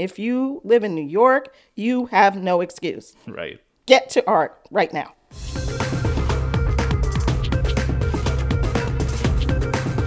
If 0.00 0.18
you 0.18 0.62
live 0.64 0.82
in 0.82 0.94
New 0.94 1.06
York, 1.06 1.54
you 1.76 2.06
have 2.06 2.34
no 2.34 2.62
excuse. 2.62 3.14
Right. 3.26 3.60
Get 3.84 4.08
to 4.08 4.26
art 4.26 4.66
right 4.70 4.90
now. 4.94 5.12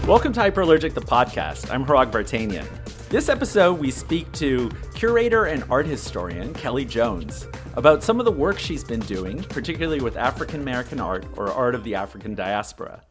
Welcome 0.08 0.34
to 0.34 0.40
Hyperallergic, 0.40 0.96
the 0.96 1.02
podcast. 1.02 1.70
I'm 1.70 1.86
Hrag 1.86 2.12
Vartanian. 2.12 2.68
This 3.10 3.30
episode, 3.30 3.74
we 3.74 3.92
speak 3.92 4.32
to 4.32 4.72
curator 4.96 5.46
and 5.46 5.64
art 5.70 5.86
historian 5.86 6.56
Kellie 6.56 6.86
Jones 6.86 7.46
about 7.76 8.04
some 8.04 8.18
of 8.18 8.26
the 8.26 8.32
work 8.32 8.58
she's 8.58 8.84
been 8.84 9.02
doing, 9.02 9.44
particularly 9.44 10.02
with 10.02 10.18
African 10.18 10.62
American 10.62 11.00
art 11.00 11.24
or 11.38 11.52
art 11.52 11.76
of 11.76 11.84
the 11.84 11.94
African 11.94 12.34
diaspora. 12.34 13.04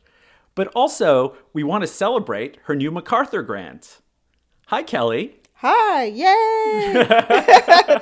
But 0.57 0.67
also, 0.75 1.37
we 1.53 1.63
want 1.63 1.83
to 1.83 1.87
celebrate 1.87 2.59
her 2.65 2.75
new 2.75 2.91
MacArthur 2.91 3.43
grant. 3.43 4.01
Hi, 4.67 4.83
Kellie. 4.83 5.42
Hi, 5.65 6.07
yay! 6.07 7.07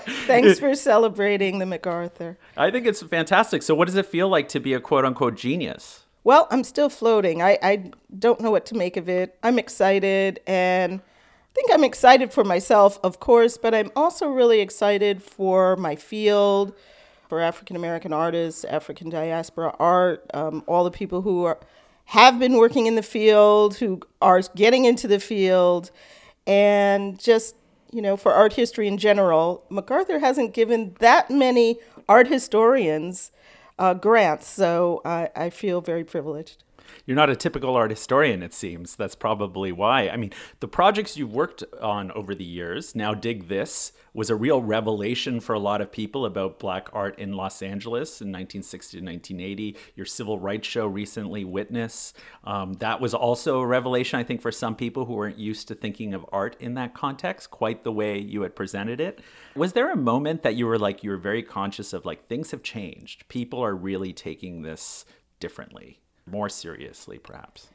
Thanks 0.27 0.59
for 0.59 0.75
celebrating 0.75 1.59
the 1.59 1.67
MacArthur. 1.67 2.39
I 2.57 2.71
think 2.71 2.87
it's 2.87 3.03
fantastic. 3.03 3.63
So, 3.63 3.75
what 3.75 3.85
does 3.85 3.97
it 3.97 4.07
feel 4.07 4.31
like 4.31 4.49
to 4.49 4.61
be 4.61 4.73
a 4.73 4.81
quote 4.81 5.05
unquote 5.05 5.37
genius? 5.37 6.07
Well, 6.25 6.49
I'm 6.51 6.65
still 6.65 6.89
floating. 6.89 7.43
I, 7.43 7.59
I 7.63 7.91
don't 8.19 8.41
know 8.41 8.51
what 8.51 8.65
to 8.67 8.75
make 8.75 8.97
of 8.97 9.11
it. 9.11 9.37
I'm 9.43 9.59
excited, 9.59 10.41
and 10.47 11.01
I 11.01 11.55
think 11.55 11.71
I'm 11.71 11.85
excited 11.85 12.33
for 12.33 12.45
myself, 12.45 12.99
of 13.03 13.21
course, 13.21 13.59
but 13.59 13.75
I'm 13.75 13.91
also 13.95 14.29
really 14.29 14.61
excited 14.61 15.23
for 15.23 15.77
my 15.77 15.97
field, 15.97 16.73
for 17.29 17.41
African 17.41 17.77
American 17.77 18.15
artists, 18.15 18.65
African 18.65 19.11
diaspora 19.11 19.77
art, 19.79 20.25
um, 20.33 20.65
all 20.67 20.83
the 20.83 20.91
people 20.91 21.21
who 21.21 21.45
are 21.45 21.59
have 22.07 22.39
been 22.39 22.55
working 22.55 22.87
in 22.87 22.95
the 22.95 23.03
field, 23.03 23.77
who 23.77 24.01
are 24.23 24.41
getting 24.57 24.87
into 24.87 25.07
the 25.07 25.21
field, 25.21 25.91
and 26.51 27.17
just 27.21 27.55
you 27.93 28.03
know, 28.03 28.17
for 28.17 28.33
art 28.33 28.55
history 28.55 28.87
in 28.87 28.99
general, 28.99 29.65
MacArthur 29.69 30.21
hasn't 30.21 30.55
given 30.55 30.95
that 31.01 31.31
many 31.31 31.79
art 32.09 32.29
historians 32.29 33.33
uh, 33.79 33.95
grants, 33.95 34.47
so 34.47 35.01
I, 35.05 35.31
I 35.35 35.51
feel 35.51 35.81
very 35.81 36.05
privileged. 36.05 36.63
You're 37.07 37.17
not 37.17 37.31
a 37.31 37.37
typical 37.37 37.77
art 37.77 37.91
historian, 37.91 38.43
it 38.43 38.55
seems. 38.55 38.97
That's 38.97 39.15
probably 39.15 39.73
why. 39.73 40.09
I 40.09 40.17
mean, 40.17 40.33
the 40.61 40.69
projects 40.69 41.17
you've 41.17 41.33
worked 41.33 41.65
on 41.81 42.11
over 42.13 42.35
the 42.35 42.45
years, 42.45 42.95
Now 42.95 43.15
Dig 43.15 43.49
This, 43.49 43.93
was 44.13 44.31
a 44.31 44.37
real 44.37 44.63
revelation 44.63 45.41
for 45.41 45.55
a 45.55 45.59
lot 45.59 45.81
of 45.81 45.93
people 45.93 46.27
about 46.27 46.59
black 46.59 46.89
art 46.93 47.19
in 47.19 47.33
Los 47.33 47.63
Angeles 47.63 48.21
in 48.21 48.29
1960 48.29 48.99
to 48.99 49.05
1980. 49.05 49.77
Your 49.95 50.07
civil 50.07 50.39
rights 50.39 50.67
show 50.67 50.87
recently, 50.87 51.45
Witness, 51.45 52.13
um, 52.45 52.75
that 52.75 53.01
was 53.01 53.15
also 53.15 53.61
a 53.61 53.67
revelation, 53.67 54.19
I 54.19 54.25
think, 54.25 54.41
for 54.41 54.53
some 54.53 54.75
people 54.75 55.05
who 55.05 55.15
weren't 55.15 55.39
used 55.39 55.69
to 55.69 55.75
thinking 55.75 56.15
of 56.15 56.27
art 56.33 56.57
in 56.61 56.75
that 56.75 56.95
context, 56.95 57.51
quite 57.51 57.85
the 57.85 57.93
way 57.93 58.19
you 58.19 58.43
had 58.43 58.57
presented 58.57 59.01
it. 59.01 59.21
Was 59.55 59.73
there 59.73 59.93
a 59.93 59.97
moment 59.97 60.43
that 60.43 60.57
you 60.57 60.67
were 60.67 60.79
like, 60.79 61.05
you 61.05 61.11
were 61.11 61.17
very 61.17 61.43
conscious 61.43 61.93
of 61.93 62.05
like, 62.05 62.27
things 62.27 62.51
have 62.51 62.63
changed? 62.63 63.29
People 63.29 63.63
are 63.63 63.75
really 63.75 64.13
taking 64.13 64.63
this 64.63 65.05
differently? 65.39 66.01
More 66.31 66.49
seriously, 66.49 67.19
perhaps? 67.19 67.69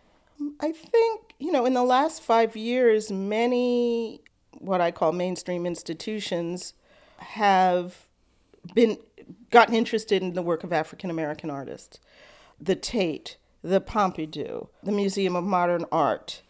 I 0.60 0.72
think, 0.72 1.34
you 1.40 1.52
know, 1.52 1.66
in 1.66 1.74
the 1.74 1.84
last 1.84 2.22
five 2.22 2.56
years, 2.56 3.12
many 3.12 4.22
what 4.60 4.82
I 4.82 4.92
call 4.92 5.12
mainstream 5.12 5.66
institutions 5.66 6.74
have 7.18 8.08
been 8.74 8.98
gotten 9.52 9.76
interested 9.76 10.22
in 10.22 10.34
the 10.34 10.42
work 10.42 10.64
of 10.64 10.74
African 10.74 11.10
American 11.10 11.50
artists. 11.50 12.00
The 12.60 12.76
Tate, 12.76 13.38
the 13.62 13.82
Pompidou, 13.82 14.70
the 14.84 14.92
Museum 14.92 15.36
of 15.36 15.44
Modern 15.44 15.86
Art. 15.92 16.42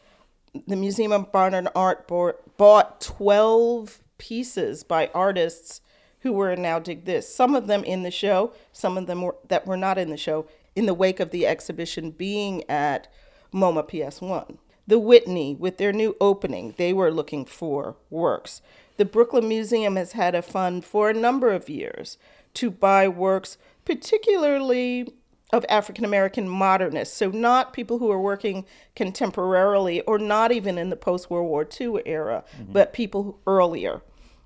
The 0.67 0.75
Museum 0.75 1.11
of 1.11 1.33
Modern 1.33 1.67
Art 1.75 2.07
bought 2.07 3.01
12 3.01 3.99
pieces 4.17 4.83
by 4.83 5.09
artists 5.13 5.81
who 6.19 6.31
were 6.33 6.55
Now 6.55 6.79
Dig 6.79 7.05
This. 7.05 7.33
Some 7.33 7.55
of 7.55 7.67
them 7.67 7.83
in 7.83 8.03
the 8.03 8.11
show, 8.11 8.53
some 8.71 8.97
of 8.97 9.07
them 9.07 9.21
were, 9.21 9.35
that 9.47 9.67
were 9.67 9.77
not 9.77 9.97
in 9.97 10.09
the 10.09 10.17
show, 10.17 10.47
in 10.75 10.85
the 10.85 10.93
wake 10.93 11.19
of 11.19 11.31
the 11.31 11.47
exhibition 11.47 12.11
being 12.11 12.69
at 12.69 13.07
MoMA 13.53 13.88
PS1. 13.89 14.57
The 14.88 15.00
Whitney, 15.00 15.55
with 15.55 15.77
their 15.77 15.94
new 15.94 16.16
opening, 16.22 16.75
they 16.77 16.94
were 16.94 17.11
looking 17.11 17.45
for 17.45 17.97
works. 18.09 18.61
The 18.97 19.05
Brooklyn 19.05 19.47
Museum 19.47 19.95
has 19.95 20.11
had 20.11 20.35
a 20.35 20.41
fund 20.41 20.85
for 20.85 21.09
a 21.09 21.13
number 21.13 21.51
of 21.51 21.69
years 21.69 22.17
to 22.55 22.69
buy 22.69 23.07
works, 23.07 23.57
particularly 23.83 25.07
of 25.51 25.66
African 25.69 26.05
American 26.05 26.50
modernists, 26.50 27.16
so 27.16 27.29
not 27.29 27.73
people 27.73 28.00
who 28.00 28.11
are 28.11 28.19
working 28.19 28.66
contemporarily 28.95 30.01
or 30.07 30.17
not 30.17 30.51
even 30.51 30.77
in 30.77 30.89
the 30.89 30.95
post 30.95 31.29
World 31.29 31.47
War 31.47 31.67
II 31.79 32.01
era, 32.05 32.44
mm-hmm. 32.57 32.73
but 32.73 32.94
people 32.94 33.39
earlier. 33.45 34.01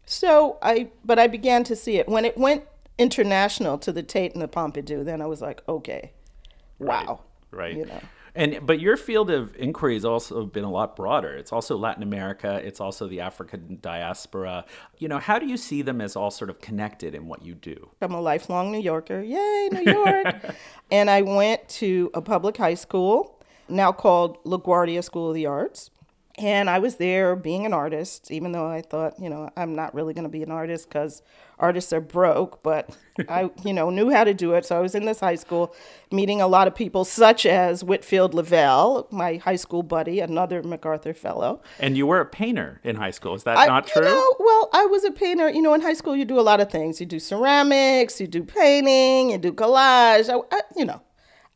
So 0.06 0.58
I, 0.62 0.90
but 1.06 1.20
I 1.20 1.28
began 1.28 1.64
to 1.66 1.76
see 1.76 1.98
it 1.98 2.08
when 2.08 2.26
it 2.26 2.38
went 2.38 2.64
international 2.98 3.78
to 3.80 3.92
the 3.92 4.04
Tate 4.04 4.34
and 4.34 4.42
the 4.42 4.48
Pompidou. 4.48 5.06
Then 5.06 5.22
I 5.22 5.26
was 5.26 5.42
like, 5.42 5.62
okay, 5.70 6.12
wow. 6.80 7.22
Right. 7.52 7.76
You 7.76 7.86
know. 7.86 8.02
And 8.36 8.66
but 8.66 8.80
your 8.80 8.96
field 8.96 9.30
of 9.30 9.56
inquiry 9.56 9.96
has 9.96 10.06
also 10.06 10.46
been 10.46 10.64
a 10.64 10.70
lot 10.70 10.96
broader. 10.96 11.36
It's 11.36 11.52
also 11.52 11.78
Latin 11.78 12.04
America. 12.04 12.62
It's 12.64 12.80
also 12.80 13.08
the 13.08 13.22
African 13.22 13.80
diaspora. 13.82 14.66
You 14.98 15.08
know, 15.08 15.20
how 15.20 15.40
do 15.40 15.48
you 15.48 15.58
see 15.58 15.82
them 15.82 16.00
as 16.00 16.16
all 16.16 16.32
sort 16.32 16.50
of 16.50 16.62
connected 16.62 17.16
in 17.16 17.28
what 17.28 17.44
you 17.44 17.56
do? 17.56 17.90
I'm 18.02 18.14
a 18.14 18.22
lifelong 18.22 18.72
New 18.72 18.80
Yorker. 18.80 19.22
Yay, 19.22 19.70
New 19.72 19.92
York! 19.92 20.56
and 20.92 21.10
I 21.10 21.22
went 21.22 21.68
to 21.70 22.12
a 22.14 22.22
public 22.22 22.58
high 22.58 22.76
school, 22.76 23.42
now 23.68 23.92
called 23.92 24.44
LaGuardia 24.44 25.04
School 25.04 25.30
of 25.30 25.36
the 25.36 25.46
Arts. 25.46 25.90
And 26.40 26.70
I 26.70 26.80
was 26.80 26.96
there 26.96 27.36
being 27.36 27.66
an 27.66 27.74
artist, 27.74 28.32
even 28.32 28.54
though 28.54 28.66
I 28.66 28.82
thought, 28.82 29.20
you 29.20 29.30
know, 29.30 29.50
I'm 29.58 29.76
not 29.76 29.94
really 29.94 30.14
going 30.14 30.24
to 30.24 30.30
be 30.30 30.42
an 30.42 30.52
artist 30.52 30.88
because 30.88 31.22
artists 31.60 31.92
are 31.92 32.00
broke, 32.00 32.64
but 32.64 32.96
I, 33.30 33.50
you 33.66 33.74
know, 33.74 33.90
knew 33.90 34.10
how 34.10 34.24
to 34.24 34.34
do 34.34 34.54
it. 34.54 34.66
So 34.66 34.78
I 34.78 34.80
was 34.80 34.96
in 34.96 35.04
this 35.04 35.20
high 35.20 35.36
school 35.36 35.76
meeting 36.14 36.40
a 36.40 36.48
lot 36.48 36.66
of 36.66 36.74
people, 36.74 37.04
such 37.04 37.46
as 37.46 37.84
Whitfield 37.84 38.34
Lovell, 38.34 39.10
my 39.12 39.36
high 39.36 39.58
school 39.58 39.84
buddy, 39.84 40.22
another 40.22 40.64
MacArthur 40.64 41.14
Fellow. 41.14 41.62
And 41.78 41.98
you 41.98 42.08
were 42.08 42.22
a 42.22 42.26
painter 42.26 42.80
in 42.86 42.96
high 42.96 43.12
school. 43.12 43.36
Is 43.36 43.44
that 43.44 43.58
I, 43.58 43.66
not 43.66 43.88
true? 43.88 44.06
Know, 44.06 44.36
well, 44.40 44.70
I 44.72 44.86
was 44.86 45.04
a 45.04 45.12
painter. 45.12 45.50
You 45.50 45.62
know, 45.62 45.74
in 45.74 45.82
high 45.82 45.94
school, 45.94 46.16
you 46.16 46.24
do 46.24 46.40
a 46.40 46.42
lot 46.42 46.62
of 46.62 46.72
things. 46.72 47.02
You 47.02 47.06
do 47.06 47.20
ceramics, 47.20 48.22
you 48.22 48.28
do 48.28 48.46
painting, 48.46 49.32
you 49.32 49.38
do 49.38 49.52
collage. 49.52 50.30
I, 50.30 50.56
I 50.56 50.62
you 50.78 50.86
know, 50.86 51.02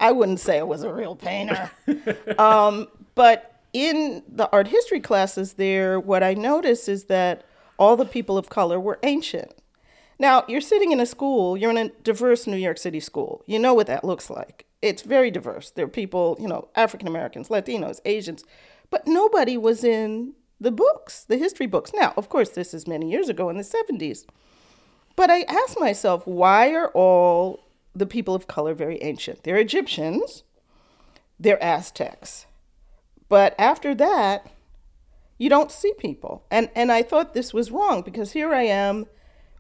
I 0.02 0.12
wouldn't 0.12 0.42
say 0.42 0.60
I 0.60 0.64
was 0.64 0.84
a 0.84 0.92
real 0.92 1.16
painter. 1.16 1.72
um, 2.38 2.90
but 3.16 3.53
in 3.74 4.24
the 4.28 4.50
art 4.52 4.68
history 4.68 5.00
classes 5.00 5.54
there, 5.54 6.00
what 6.00 6.24
I 6.24 6.36
noticed 6.36 6.88
is 6.88 7.06
that 7.06 7.44
all 7.78 7.98
the 7.98 8.06
people 8.06 8.38
of 8.38 8.50
color 8.50 8.80
were 8.80 9.00
ancient. 9.04 9.54
Now, 10.20 10.46
you're 10.48 10.62
sitting 10.62 10.92
in 10.92 11.00
a 11.00 11.06
school, 11.06 11.58
you're 11.58 11.72
in 11.72 11.78
a 11.78 11.90
diverse 12.04 12.46
New 12.46 12.58
York 12.58 12.78
City 12.78 13.00
school. 13.00 13.44
You 13.48 13.60
know 13.60 13.74
what 13.74 13.88
that 13.88 14.04
looks 14.04 14.30
like. 14.30 14.66
It's 14.82 15.02
very 15.02 15.32
diverse. 15.32 15.72
There 15.72 15.86
are 15.86 15.90
people, 15.90 16.38
you 16.40 16.48
know, 16.48 16.70
African 16.76 17.08
Americans, 17.08 17.50
Latinos, 17.50 18.00
Asians, 18.06 18.44
but 18.90 19.08
nobody 19.08 19.58
was 19.58 19.84
in 19.84 20.34
the 20.60 20.72
books, 20.72 21.26
the 21.26 21.38
history 21.38 21.66
books. 21.66 21.92
Now, 21.94 22.14
of 22.16 22.30
course, 22.30 22.50
this 22.50 22.74
is 22.74 22.88
many 22.88 23.10
years 23.10 23.28
ago 23.28 23.50
in 23.50 23.58
the 23.58 23.64
70s. 23.64 24.26
But 25.16 25.30
I 25.30 25.44
asked 25.44 25.80
myself, 25.80 26.26
why 26.28 26.74
are 26.74 26.90
all 26.90 27.60
the 27.96 28.06
people 28.06 28.36
of 28.36 28.48
color 28.48 28.74
very 28.74 29.02
ancient? 29.02 29.44
They're 29.44 29.58
Egyptians, 29.58 30.44
they're 31.40 31.64
Aztecs. 31.64 32.46
But 33.30 33.56
after 33.58 33.96
that, 33.96 34.52
you 35.38 35.50
don't 35.50 35.72
see 35.72 35.94
people. 35.98 36.46
And 36.52 36.70
and 36.76 36.92
I 36.92 37.04
thought 37.04 37.34
this 37.34 37.54
was 37.54 37.72
wrong 37.72 38.02
because 38.02 38.32
here 38.32 38.54
I 38.54 38.64
am 38.64 39.06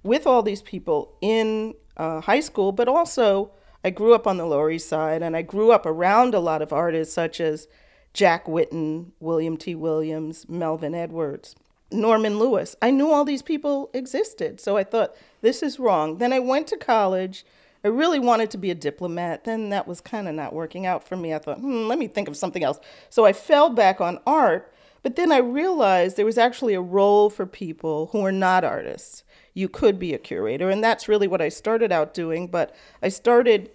with 0.04 0.28
all 0.28 0.44
these 0.44 0.62
people 0.62 1.18
in 1.22 1.76
uh, 1.98 2.22
high 2.22 2.40
school, 2.40 2.72
but 2.72 2.88
also 2.88 3.52
I 3.84 3.90
grew 3.90 4.14
up 4.14 4.28
on 4.28 4.38
the 4.38 4.46
Lower 4.46 4.72
East 4.72 4.88
Side 4.88 5.22
and 5.22 5.36
I 5.36 5.42
grew 5.42 5.72
up 5.72 5.86
around 5.86 6.34
a 6.34 6.40
lot 6.40 6.62
of 6.62 6.72
artists 6.72 7.14
such 7.14 7.42
as 7.42 7.68
Jack 8.14 8.46
Whitten, 8.46 9.12
William 9.20 9.58
T. 9.58 9.76
Williams, 9.76 10.48
Melvin 10.48 10.94
Edwards, 10.94 11.56
Norman 11.92 12.40
Lewis. 12.40 12.76
I 12.82 12.92
knew 12.92 13.12
all 13.12 13.26
these 13.26 13.42
people 13.42 13.90
existed. 13.94 14.62
So 14.62 14.78
I 14.78 14.84
thought, 14.84 15.16
this 15.42 15.64
is 15.64 15.80
wrong. 15.80 16.18
Then 16.18 16.32
I 16.32 16.40
went 16.40 16.68
to 16.68 16.78
college. 16.78 17.46
I 17.84 17.90
really 17.90 18.20
wanted 18.20 18.50
to 18.52 18.58
be 18.58 18.72
a 18.72 18.76
diplomat. 18.76 19.44
Then 19.44 19.70
that 19.70 19.88
was 19.88 20.00
kind 20.00 20.28
of 20.28 20.36
not 20.36 20.54
working 20.54 20.86
out 20.86 21.06
for 21.06 21.18
me. 21.18 21.34
I 21.34 21.40
thought, 21.40 21.60
hmm, 21.60 21.88
let 21.88 22.00
me 22.00 22.08
think 22.08 22.28
of 22.28 22.38
something 22.38 22.64
else. 22.64 22.80
So 23.10 23.26
I 23.26 23.34
fell 23.34 23.70
back 23.70 24.00
on 24.00 24.20
art. 24.26 24.74
But 25.02 25.18
then 25.18 25.34
I 25.34 25.40
realized 25.40 26.16
there 26.16 26.26
was 26.26 26.38
actually 26.38 26.74
a 26.74 26.82
role 26.82 27.30
for 27.30 27.46
people 27.46 28.08
who 28.14 28.26
are 28.26 28.32
not 28.32 28.64
artists 28.64 29.24
you 29.54 29.70
could 29.70 30.00
be 30.00 30.14
a 30.14 30.18
curator. 30.18 30.70
And 30.70 30.84
that's 30.84 31.08
really 31.08 31.28
what 31.28 31.42
I 31.42 31.50
started 31.50 31.92
out 31.92 32.14
doing. 32.14 32.48
But 32.48 32.76
I 33.02 33.10
started 33.10 33.70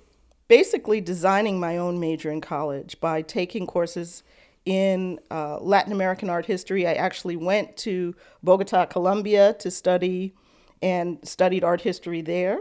basically 0.48 1.00
designing 1.00 1.60
my 1.60 1.76
own 1.76 2.00
major 2.00 2.30
in 2.30 2.40
college 2.40 2.98
by 3.00 3.22
taking 3.22 3.66
courses 3.66 4.22
in 4.64 5.20
uh, 5.30 5.58
Latin 5.60 5.92
American 5.92 6.28
art 6.28 6.46
history. 6.46 6.86
I 6.86 6.94
actually 6.94 7.36
went 7.36 7.76
to 7.78 8.14
Bogota, 8.42 8.86
Colombia 8.86 9.54
to 9.60 9.70
study 9.70 10.34
and 10.82 11.18
studied 11.26 11.64
art 11.64 11.82
history 11.82 12.22
there 12.22 12.58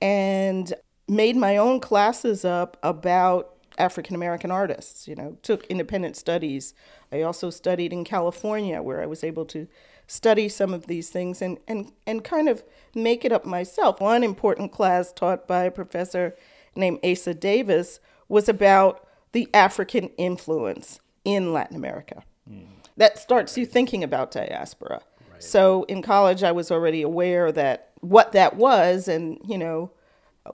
and 0.00 0.72
made 1.08 1.36
my 1.36 1.56
own 1.56 1.80
classes 1.80 2.44
up 2.44 2.76
about 2.82 3.56
African 3.78 4.14
American 4.14 4.50
artists, 4.50 5.08
you 5.08 5.14
know, 5.14 5.36
took 5.42 5.66
independent 5.66 6.16
studies. 6.16 6.74
I 7.12 7.22
also 7.22 7.50
studied 7.50 7.92
in 7.92 8.04
California 8.04 8.82
where 8.82 9.02
I 9.02 9.06
was 9.06 9.24
able 9.24 9.44
to 9.46 9.66
study 10.06 10.48
some 10.48 10.74
of 10.74 10.86
these 10.86 11.08
things 11.08 11.40
and, 11.40 11.58
and, 11.68 11.92
and 12.06 12.24
kind 12.24 12.48
of 12.48 12.62
make 12.94 13.24
it 13.24 13.32
up 13.32 13.44
myself. 13.44 14.00
One 14.00 14.24
important 14.24 14.72
class 14.72 15.12
taught 15.12 15.46
by 15.46 15.64
a 15.64 15.70
professor 15.70 16.36
named 16.74 16.98
Asa 17.04 17.34
Davis 17.34 18.00
was 18.28 18.48
about 18.48 19.06
the 19.32 19.48
African 19.54 20.08
influence 20.18 21.00
in 21.24 21.52
Latin 21.52 21.76
America. 21.76 22.24
Mm. 22.50 22.66
That 22.96 23.18
starts 23.18 23.56
you 23.56 23.66
thinking 23.66 24.02
about 24.02 24.32
diaspora. 24.32 25.02
Right. 25.40 25.44
So 25.48 25.84
in 25.84 26.02
college, 26.02 26.42
I 26.42 26.52
was 26.52 26.70
already 26.70 27.02
aware 27.02 27.50
that 27.52 27.90
what 28.00 28.32
that 28.32 28.56
was, 28.56 29.08
and 29.08 29.38
you 29.46 29.58
know, 29.58 29.90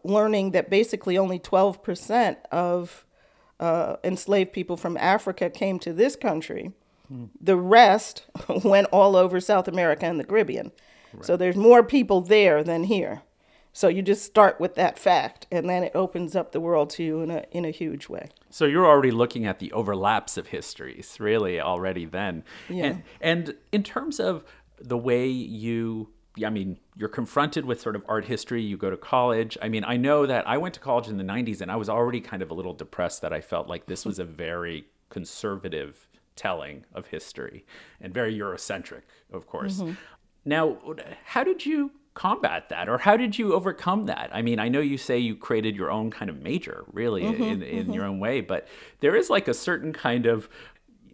learning 0.05 0.53
that 0.53 0.71
basically 0.71 1.19
only 1.19 1.39
12% 1.39 2.37
of 2.53 3.05
uh, 3.59 3.97
enslaved 4.05 4.53
people 4.53 4.77
from 4.77 4.97
Africa 4.97 5.51
came 5.51 5.79
to 5.81 5.93
this 5.93 6.17
country. 6.17 6.73
Mm. 7.13 7.31
The 7.41 7.57
rest 7.57 8.27
went 8.65 8.89
all 8.93 9.17
over 9.17 9.41
South 9.41 9.69
America 9.69 10.07
and 10.07 10.21
the 10.21 10.25
Caribbean. 10.25 10.73
Right. 11.13 11.25
So 11.25 11.37
there's 11.37 11.57
more 11.57 11.83
people 11.83 12.21
there 12.21 12.63
than 12.63 12.85
here. 12.85 13.23
So 13.73 13.89
you 13.89 14.01
just 14.01 14.25
start 14.25 14.59
with 14.59 14.75
that 14.77 14.99
fact, 14.99 15.47
and 15.53 15.69
then 15.69 15.83
it 15.83 15.93
opens 15.95 16.35
up 16.35 16.53
the 16.53 16.61
world 16.61 16.89
to 16.91 17.03
you 17.03 17.21
in 17.21 17.31
a 17.31 17.45
in 17.51 17.67
a 17.67 17.71
huge 17.71 18.09
way. 18.09 18.31
So 18.49 18.65
you're 18.65 18.87
already 18.87 19.11
looking 19.11 19.45
at 19.45 19.59
the 19.59 19.71
overlaps 19.73 20.39
of 20.39 20.47
histories, 20.47 21.19
really 21.21 21.61
already 21.61 22.07
then. 22.07 22.43
Yeah. 22.71 22.85
And, 22.87 23.03
and 23.21 23.55
in 23.73 23.83
terms 23.83 24.19
of 24.19 24.45
the 24.81 24.99
way 24.99 25.27
you 25.27 26.11
I 26.45 26.51
mean, 26.51 26.79
you're 26.95 27.09
confronted 27.09 27.65
with 27.65 27.81
sort 27.81 27.97
of 27.97 28.05
art 28.07 28.27
history. 28.27 28.63
You 28.63 28.77
go 28.77 28.91
to 28.91 28.97
college. 28.97 29.57
I 29.63 29.71
mean, 29.71 29.85
I 29.85 29.97
know 29.97 30.27
that 30.27 30.47
I 30.47 30.59
went 30.59 30.75
to 30.75 30.81
college 30.81 31.09
in 31.09 31.17
the 31.17 31.25
90s 31.25 31.63
and 31.63 31.71
I 31.71 31.77
was 31.77 31.89
already 31.89 32.21
kind 32.21 32.43
of 32.43 32.51
a 32.51 32.55
little 32.55 32.75
depressed 32.75 33.23
that 33.23 33.33
I 33.33 33.41
felt 33.41 33.69
like 33.69 33.87
this 33.87 34.05
was 34.05 34.19
a 34.19 34.25
very 34.25 34.87
conservative 35.09 36.07
telling 36.35 36.85
of 36.93 37.07
history 37.07 37.65
and 38.01 38.13
very 38.13 38.37
Eurocentric, 38.37 39.03
of 39.33 39.47
course. 39.47 39.79
Mm-hmm. 39.79 39.93
Now, 40.45 40.77
how 41.25 41.43
did 41.43 41.65
you 41.65 41.93
combat 42.17 42.71
that 42.71 42.89
or 42.89 42.97
how 42.97 43.15
did 43.15 43.39
you 43.39 43.53
overcome 43.53 44.05
that 44.05 44.31
i 44.33 44.41
mean 44.41 44.59
i 44.59 44.69
know 44.69 44.81
you 44.81 44.97
say 44.97 45.19
you 45.19 45.37
created 45.37 45.77
your 45.77 45.91
own 45.91 46.11
kind 46.11 46.31
of 46.31 46.41
major 46.41 46.87
really 46.91 47.23
mm-hmm, 47.23 47.43
in, 47.43 47.63
in 47.63 47.85
mm-hmm. 47.85 47.93
your 47.93 48.07
own 48.07 48.19
way 48.19 48.41
but 48.41 48.67
there 49.01 49.15
is 49.15 49.29
like 49.29 49.49
a 49.49 49.53
certain 49.53 49.93
kind 49.93 50.25
of 50.25 50.49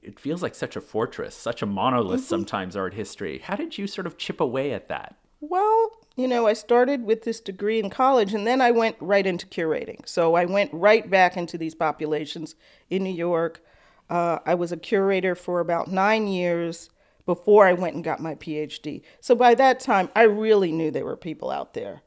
it 0.03 0.19
feels 0.19 0.43
like 0.43 0.55
such 0.55 0.77
a 0.77 0.81
fortress 0.81 1.35
such 1.35 1.63
a 1.63 1.67
monolith 1.67 2.21
mm-hmm. 2.21 2.27
sometimes 2.27 2.77
art 2.77 2.95
history 2.95 3.39
how 3.39 3.57
did 3.57 3.79
you 3.79 3.87
sort 3.87 4.07
of 4.07 4.19
chip 4.19 4.41
away 4.41 4.73
at 4.73 4.89
that 4.89 5.17
well 5.41 5.91
you 6.17 6.29
know 6.29 6.47
i 6.47 6.53
started 6.53 7.05
with 7.05 7.23
this 7.23 7.41
degree 7.41 7.79
in 7.79 7.91
college 7.91 8.35
and 8.35 8.47
then 8.47 8.61
i 8.61 8.71
went 8.71 8.97
right 9.01 9.27
into 9.27 9.47
curating 9.47 10.07
so 10.07 10.35
i 10.35 10.45
went 10.45 10.73
right 10.73 11.11
back 11.11 11.37
into 11.37 11.57
these 11.57 11.75
populations 11.75 12.55
in 12.91 13.03
new 13.03 13.11
york 13.11 13.65
uh, 14.11 14.39
i 14.45 14.55
was 14.55 14.73
a 14.73 14.77
curator 14.77 15.35
for 15.35 15.61
about 15.61 15.89
nine 15.89 16.27
years 16.27 16.91
before 17.27 17.67
I 17.67 17.73
went 17.73 17.95
and 17.95 18.05
got 18.05 18.21
my 18.21 18.35
PhD. 18.35 19.03
So 19.21 19.35
by 19.35 19.55
that 19.55 19.81
time, 19.81 20.11
I 20.15 20.23
really 20.23 20.73
knew 20.73 20.91
there 20.91 21.05
were 21.05 21.17
people 21.17 21.51
out 21.51 21.75
there. 21.75 22.03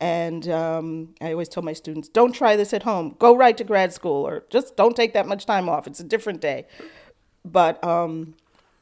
And 0.00 0.48
um, 0.48 1.14
I 1.20 1.30
always 1.30 1.48
tell 1.48 1.62
my 1.62 1.72
students, 1.72 2.08
don't 2.08 2.32
try 2.32 2.56
this 2.56 2.72
at 2.72 2.82
home. 2.82 3.14
Go 3.18 3.36
right 3.36 3.56
to 3.56 3.64
grad 3.64 3.92
school 3.92 4.26
or 4.26 4.44
just 4.50 4.76
don't 4.76 4.96
take 4.96 5.12
that 5.14 5.28
much 5.28 5.46
time 5.46 5.68
off. 5.68 5.86
It's 5.86 6.00
a 6.00 6.04
different 6.04 6.40
day. 6.40 6.66
But 7.44 7.82
um, 7.84 8.34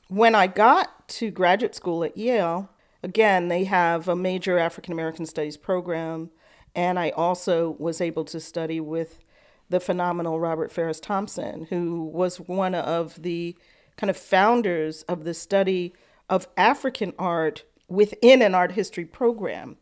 when 0.08 0.34
I 0.34 0.46
got 0.46 1.08
to 1.08 1.30
graduate 1.30 1.74
school 1.74 2.04
at 2.04 2.16
Yale, 2.16 2.68
again, 3.02 3.48
they 3.48 3.64
have 3.64 4.08
a 4.08 4.16
major 4.16 4.58
African 4.58 4.92
American 4.92 5.26
studies 5.26 5.56
program. 5.56 6.30
And 6.74 6.98
I 6.98 7.10
also 7.10 7.76
was 7.78 8.00
able 8.00 8.24
to 8.26 8.38
study 8.38 8.80
with 8.80 9.24
the 9.68 9.80
phenomenal 9.80 10.40
Robert 10.40 10.72
Farris 10.72 11.00
Thompson, 11.00 11.66
who 11.70 12.04
was 12.04 12.40
one 12.40 12.74
of 12.74 13.22
the 13.22 13.56
kind 13.96 14.10
of 14.10 14.16
founders 14.16 15.02
of 15.02 15.24
the 15.24 15.34
study 15.34 15.92
of 16.28 16.48
African 16.56 17.12
art 17.18 17.64
within 17.88 18.42
an 18.42 18.54
art 18.54 18.72
history 18.72 19.04
program. 19.04 19.76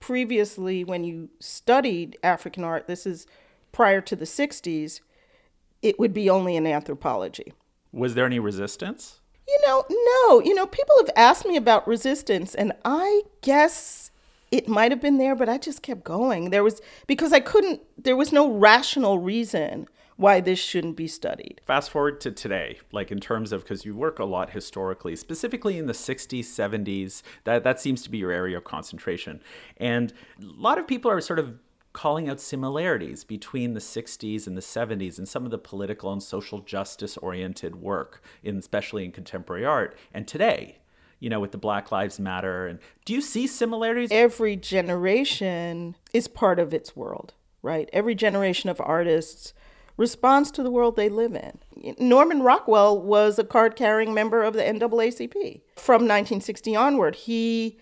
Previously, 0.00 0.84
when 0.84 1.04
you 1.04 1.28
studied 1.40 2.16
African 2.22 2.62
art, 2.64 2.86
this 2.86 3.04
is 3.04 3.26
prior 3.72 4.00
to 4.00 4.14
the 4.14 4.24
60s, 4.24 5.00
it 5.82 5.98
would 5.98 6.14
be 6.14 6.30
only 6.30 6.56
in 6.56 6.66
anthropology. 6.66 7.52
Was 7.92 8.14
there 8.14 8.26
any 8.26 8.38
resistance? 8.38 9.20
You 9.46 9.58
know, 9.66 9.84
no. 9.88 10.40
You 10.40 10.54
know, 10.54 10.66
people 10.66 10.96
have 10.98 11.10
asked 11.16 11.46
me 11.46 11.56
about 11.56 11.88
resistance, 11.88 12.54
and 12.54 12.72
I 12.84 13.22
guess 13.40 14.10
it 14.50 14.68
might 14.68 14.92
have 14.92 15.00
been 15.00 15.18
there, 15.18 15.34
but 15.34 15.48
I 15.48 15.58
just 15.58 15.82
kept 15.82 16.04
going. 16.04 16.50
There 16.50 16.64
was, 16.64 16.80
because 17.06 17.32
I 17.32 17.40
couldn't, 17.40 17.82
there 17.96 18.16
was 18.16 18.32
no 18.32 18.50
rational 18.50 19.18
reason 19.18 19.88
why 20.16 20.40
this 20.40 20.58
shouldn't 20.58 20.96
be 20.96 21.06
studied. 21.06 21.60
Fast 21.64 21.90
forward 21.90 22.20
to 22.20 22.32
today, 22.32 22.78
like 22.90 23.12
in 23.12 23.20
terms 23.20 23.52
of 23.52 23.62
because 23.62 23.84
you 23.84 23.94
work 23.94 24.18
a 24.18 24.24
lot 24.24 24.50
historically, 24.50 25.14
specifically 25.14 25.78
in 25.78 25.86
the 25.86 25.92
60s, 25.92 26.40
70s, 26.40 27.22
that, 27.44 27.62
that 27.62 27.80
seems 27.80 28.02
to 28.02 28.10
be 28.10 28.18
your 28.18 28.32
area 28.32 28.56
of 28.56 28.64
concentration. 28.64 29.40
And 29.76 30.12
a 30.42 30.44
lot 30.44 30.76
of 30.76 30.88
people 30.88 31.08
are 31.08 31.20
sort 31.20 31.38
of 31.38 31.54
calling 31.98 32.28
out 32.28 32.38
similarities 32.38 33.24
between 33.24 33.74
the 33.74 33.80
60s 33.80 34.46
and 34.46 34.56
the 34.56 34.60
70s 34.60 35.18
and 35.18 35.28
some 35.28 35.44
of 35.44 35.50
the 35.50 35.58
political 35.58 36.12
and 36.12 36.22
social 36.22 36.60
justice 36.60 37.16
oriented 37.16 37.74
work, 37.74 38.22
in, 38.44 38.56
especially 38.56 39.04
in 39.04 39.10
contemporary 39.10 39.64
art, 39.64 39.98
and 40.14 40.28
today 40.28 40.78
you 41.18 41.28
know, 41.28 41.40
with 41.40 41.50
the 41.50 41.58
Black 41.58 41.90
Lives 41.90 42.20
Matter. 42.20 42.68
And 42.68 42.78
do 43.04 43.12
you 43.12 43.20
see 43.20 43.48
similarities? 43.48 44.10
Every 44.12 44.54
generation 44.54 45.96
is 46.14 46.28
part 46.28 46.60
of 46.60 46.72
its 46.72 46.94
world, 46.94 47.34
right? 47.60 47.90
Every 47.92 48.14
generation 48.14 48.70
of 48.70 48.80
artists 48.80 49.52
responds 49.96 50.52
to 50.52 50.62
the 50.62 50.70
world 50.70 50.94
they 50.94 51.08
live 51.08 51.34
in. 51.34 51.96
Norman 51.98 52.42
Rockwell 52.42 53.02
was 53.02 53.40
a 53.40 53.44
card 53.44 53.74
carrying 53.74 54.14
member 54.14 54.44
of 54.44 54.54
the 54.54 54.62
NAACP. 54.62 55.62
From 55.74 56.02
1960 56.02 56.76
onward, 56.76 57.16
he 57.16 57.80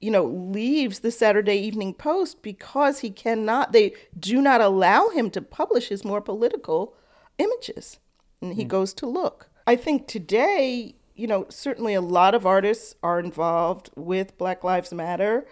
you 0.00 0.10
know 0.10 0.24
leaves 0.24 1.00
the 1.00 1.10
Saturday 1.10 1.56
Evening 1.56 1.94
Post 1.94 2.42
because 2.42 3.00
he 3.00 3.10
cannot 3.10 3.72
they 3.72 3.94
do 4.18 4.40
not 4.40 4.60
allow 4.60 5.08
him 5.08 5.30
to 5.30 5.42
publish 5.42 5.88
his 5.88 6.04
more 6.04 6.20
political 6.20 6.94
images. 7.38 7.98
And 8.42 8.54
he 8.54 8.64
mm. 8.64 8.68
goes 8.68 8.92
to 8.94 9.06
look. 9.06 9.48
I 9.66 9.76
think 9.76 10.06
today, 10.06 10.94
you 11.14 11.26
know, 11.26 11.46
certainly 11.48 11.94
a 11.94 12.00
lot 12.00 12.34
of 12.34 12.46
artists 12.46 12.94
are 13.02 13.18
involved 13.18 13.90
with 13.96 14.36
Black 14.38 14.62
Lives 14.62 14.92
Matter 14.92 15.46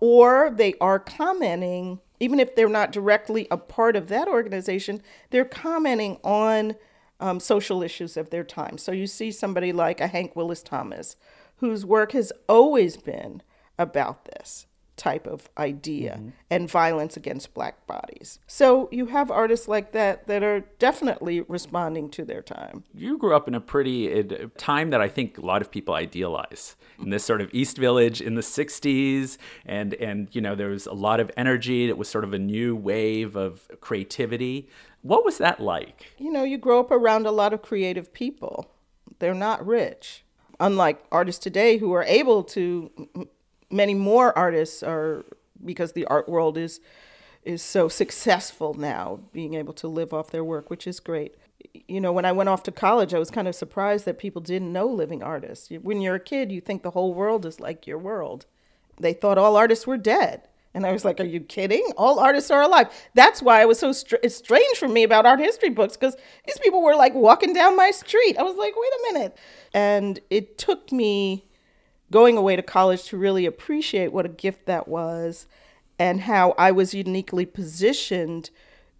or 0.00 0.50
they 0.50 0.74
are 0.80 0.98
commenting 0.98 2.00
even 2.20 2.38
if 2.38 2.54
they're 2.54 2.68
not 2.68 2.92
directly 2.92 3.48
a 3.50 3.56
part 3.56 3.96
of 3.96 4.08
that 4.08 4.28
organization, 4.28 5.02
they're 5.30 5.44
commenting 5.44 6.18
on 6.22 6.76
um, 7.18 7.40
social 7.40 7.82
issues 7.82 8.16
of 8.16 8.28
their 8.30 8.44
time. 8.44 8.76
So 8.78 8.92
you 8.92 9.06
see 9.06 9.32
somebody 9.32 9.72
like 9.72 10.00
a 10.00 10.06
Hank 10.06 10.36
Willis 10.36 10.62
Thomas, 10.62 11.16
whose 11.56 11.84
work 11.84 12.12
has 12.12 12.30
always 12.48 12.98
been 12.98 13.42
about 13.80 14.26
this 14.26 14.66
type 15.00 15.26
of 15.26 15.48
idea 15.56 16.16
mm-hmm. 16.16 16.28
and 16.50 16.70
violence 16.70 17.16
against 17.16 17.54
black 17.54 17.86
bodies. 17.86 18.38
So 18.46 18.86
you 18.92 19.06
have 19.06 19.30
artists 19.30 19.66
like 19.66 19.92
that 19.92 20.26
that 20.26 20.42
are 20.42 20.60
definitely 20.78 21.40
responding 21.40 22.10
to 22.10 22.24
their 22.26 22.42
time. 22.42 22.84
You 22.92 23.16
grew 23.16 23.34
up 23.34 23.48
in 23.48 23.54
a 23.54 23.62
pretty 23.62 24.26
time 24.58 24.90
that 24.90 25.00
I 25.00 25.08
think 25.08 25.38
a 25.38 25.40
lot 25.40 25.62
of 25.62 25.70
people 25.70 25.94
idealize 25.94 26.76
in 26.98 27.08
this 27.08 27.24
sort 27.24 27.40
of 27.40 27.48
East 27.54 27.78
Village 27.78 28.20
in 28.20 28.34
the 28.34 28.42
60s 28.42 29.38
and 29.64 29.94
and 29.94 30.28
you 30.32 30.42
know 30.42 30.54
there 30.54 30.68
was 30.68 30.86
a 30.86 30.92
lot 30.92 31.18
of 31.18 31.30
energy 31.34 31.88
it 31.88 31.96
was 31.96 32.08
sort 32.08 32.24
of 32.24 32.34
a 32.34 32.38
new 32.38 32.76
wave 32.76 33.36
of 33.36 33.66
creativity. 33.80 34.68
What 35.00 35.24
was 35.24 35.38
that 35.38 35.60
like? 35.60 36.12
You 36.18 36.30
know, 36.30 36.44
you 36.44 36.58
grow 36.58 36.78
up 36.78 36.90
around 36.90 37.24
a 37.24 37.30
lot 37.30 37.54
of 37.54 37.62
creative 37.62 38.12
people. 38.12 38.70
They're 39.18 39.32
not 39.32 39.66
rich. 39.66 40.24
Unlike 40.58 41.04
artists 41.10 41.42
today 41.42 41.78
who 41.78 41.94
are 41.94 42.04
able 42.04 42.44
to 42.44 42.90
many 43.70 43.94
more 43.94 44.36
artists 44.36 44.82
are 44.82 45.24
because 45.64 45.92
the 45.92 46.06
art 46.06 46.28
world 46.28 46.56
is 46.56 46.80
is 47.42 47.62
so 47.62 47.88
successful 47.88 48.74
now, 48.74 49.20
being 49.32 49.54
able 49.54 49.72
to 49.72 49.88
live 49.88 50.12
off 50.12 50.30
their 50.30 50.44
work, 50.44 50.68
which 50.68 50.86
is 50.86 51.00
great. 51.00 51.36
You 51.88 52.00
know, 52.00 52.12
when 52.12 52.26
I 52.26 52.32
went 52.32 52.50
off 52.50 52.62
to 52.64 52.72
college, 52.72 53.14
I 53.14 53.18
was 53.18 53.30
kind 53.30 53.48
of 53.48 53.54
surprised 53.54 54.04
that 54.04 54.18
people 54.18 54.42
didn't 54.42 54.72
know 54.72 54.86
living 54.86 55.22
artists. 55.22 55.70
When 55.70 56.02
you're 56.02 56.16
a 56.16 56.20
kid, 56.20 56.52
you 56.52 56.60
think 56.60 56.82
the 56.82 56.90
whole 56.90 57.14
world 57.14 57.46
is 57.46 57.58
like 57.58 57.86
your 57.86 57.98
world. 57.98 58.44
They 58.98 59.14
thought 59.14 59.38
all 59.38 59.56
artists 59.56 59.86
were 59.86 59.96
dead. 59.96 60.48
And 60.72 60.86
I 60.86 60.92
was 60.92 61.04
like, 61.04 61.18
are 61.18 61.24
you 61.24 61.40
kidding? 61.40 61.84
All 61.96 62.20
artists 62.20 62.50
are 62.50 62.62
alive. 62.62 62.88
That's 63.14 63.42
why 63.42 63.60
it 63.60 63.68
was 63.68 63.78
so 63.78 63.92
str- 63.92 64.16
strange 64.28 64.78
for 64.78 64.86
me 64.86 65.02
about 65.02 65.26
art 65.26 65.40
history 65.40 65.70
books 65.70 65.96
because 65.96 66.16
these 66.46 66.58
people 66.58 66.82
were 66.82 66.94
like 66.94 67.14
walking 67.14 67.52
down 67.52 67.76
my 67.76 67.90
street. 67.90 68.38
I 68.38 68.42
was 68.42 68.56
like, 68.56 68.74
wait 68.76 68.92
a 68.92 69.12
minute. 69.12 69.38
And 69.74 70.20
it 70.30 70.58
took 70.58 70.92
me 70.92 71.49
going 72.12 72.36
away 72.36 72.56
to 72.56 72.62
college 72.62 73.04
to 73.04 73.16
really 73.16 73.46
appreciate 73.46 74.12
what 74.12 74.26
a 74.26 74.30
gift 74.30 74.66
that 74.66 74.88
was 74.88 75.46
and 75.98 76.22
how 76.22 76.54
I 76.58 76.70
was 76.70 76.94
uniquely 76.94 77.46
positioned 77.46 78.50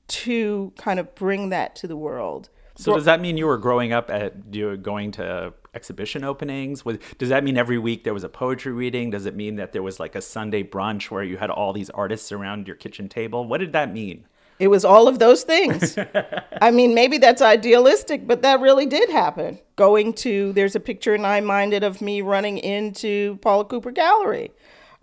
to 0.08 0.72
kind 0.76 0.98
of 1.00 1.14
bring 1.14 1.48
that 1.50 1.74
to 1.76 1.86
the 1.86 1.96
world. 1.96 2.50
So 2.76 2.94
does 2.94 3.04
that 3.04 3.20
mean 3.20 3.36
you 3.36 3.46
were 3.46 3.58
growing 3.58 3.92
up 3.92 4.10
at 4.10 4.34
you 4.52 4.76
going 4.76 5.12
to 5.12 5.52
exhibition 5.74 6.24
openings? 6.24 6.82
Does 7.18 7.28
that 7.28 7.44
mean 7.44 7.56
every 7.56 7.78
week 7.78 8.04
there 8.04 8.14
was 8.14 8.24
a 8.24 8.28
poetry 8.28 8.72
reading? 8.72 9.10
Does 9.10 9.26
it 9.26 9.36
mean 9.36 9.56
that 9.56 9.72
there 9.72 9.82
was 9.82 10.00
like 10.00 10.14
a 10.14 10.22
Sunday 10.22 10.62
brunch 10.62 11.10
where 11.10 11.22
you 11.22 11.36
had 11.36 11.50
all 11.50 11.72
these 11.72 11.90
artists 11.90 12.32
around 12.32 12.66
your 12.66 12.76
kitchen 12.76 13.08
table? 13.08 13.46
What 13.46 13.58
did 13.58 13.72
that 13.72 13.92
mean? 13.92 14.26
It 14.60 14.68
was 14.68 14.84
all 14.84 15.08
of 15.08 15.18
those 15.18 15.42
things. 15.42 15.98
I 16.60 16.70
mean, 16.70 16.94
maybe 16.94 17.16
that's 17.16 17.40
idealistic, 17.40 18.26
but 18.26 18.42
that 18.42 18.60
really 18.60 18.84
did 18.84 19.08
happen. 19.08 19.58
Going 19.74 20.12
to, 20.14 20.52
there's 20.52 20.76
a 20.76 20.80
picture 20.80 21.14
in 21.14 21.22
EyeMinded 21.22 21.82
of 21.82 22.02
me 22.02 22.20
running 22.20 22.58
into 22.58 23.38
Paula 23.38 23.64
Cooper 23.64 23.90
Gallery. 23.90 24.52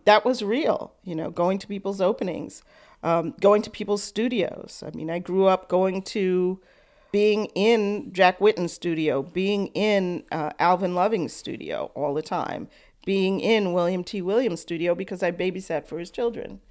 That 0.06 0.24
was 0.24 0.44
real, 0.44 0.94
you 1.04 1.16
know, 1.16 1.32
going 1.32 1.58
to 1.58 1.68
people's 1.68 2.00
openings, 2.00 2.62
um, 3.02 3.34
going 3.42 3.64
to 3.64 3.72
people's 3.72 4.04
studios. 4.04 4.84
I 4.86 4.96
mean, 4.96 5.10
I 5.10 5.18
grew 5.18 5.48
up 5.48 5.70
going 5.70 6.04
to, 6.04 6.62
being 7.12 7.46
in 7.56 8.14
Jack 8.14 8.40
Whitten's 8.40 8.74
studio, 8.74 9.24
being 9.24 9.68
in 9.68 10.24
uh, 10.32 10.52
Alvin 10.60 10.94
Loving's 10.94 11.34
studio 11.34 11.92
all 11.96 12.14
the 12.14 12.22
time, 12.22 12.68
being 13.08 13.40
in 13.40 13.74
William 13.74 14.04
T. 14.04 14.22
Williams' 14.22 14.62
studio 14.62 14.94
because 14.94 15.24
I 15.24 15.32
babysat 15.32 15.88
for 15.88 15.98
his 15.98 16.12
children. 16.12 16.62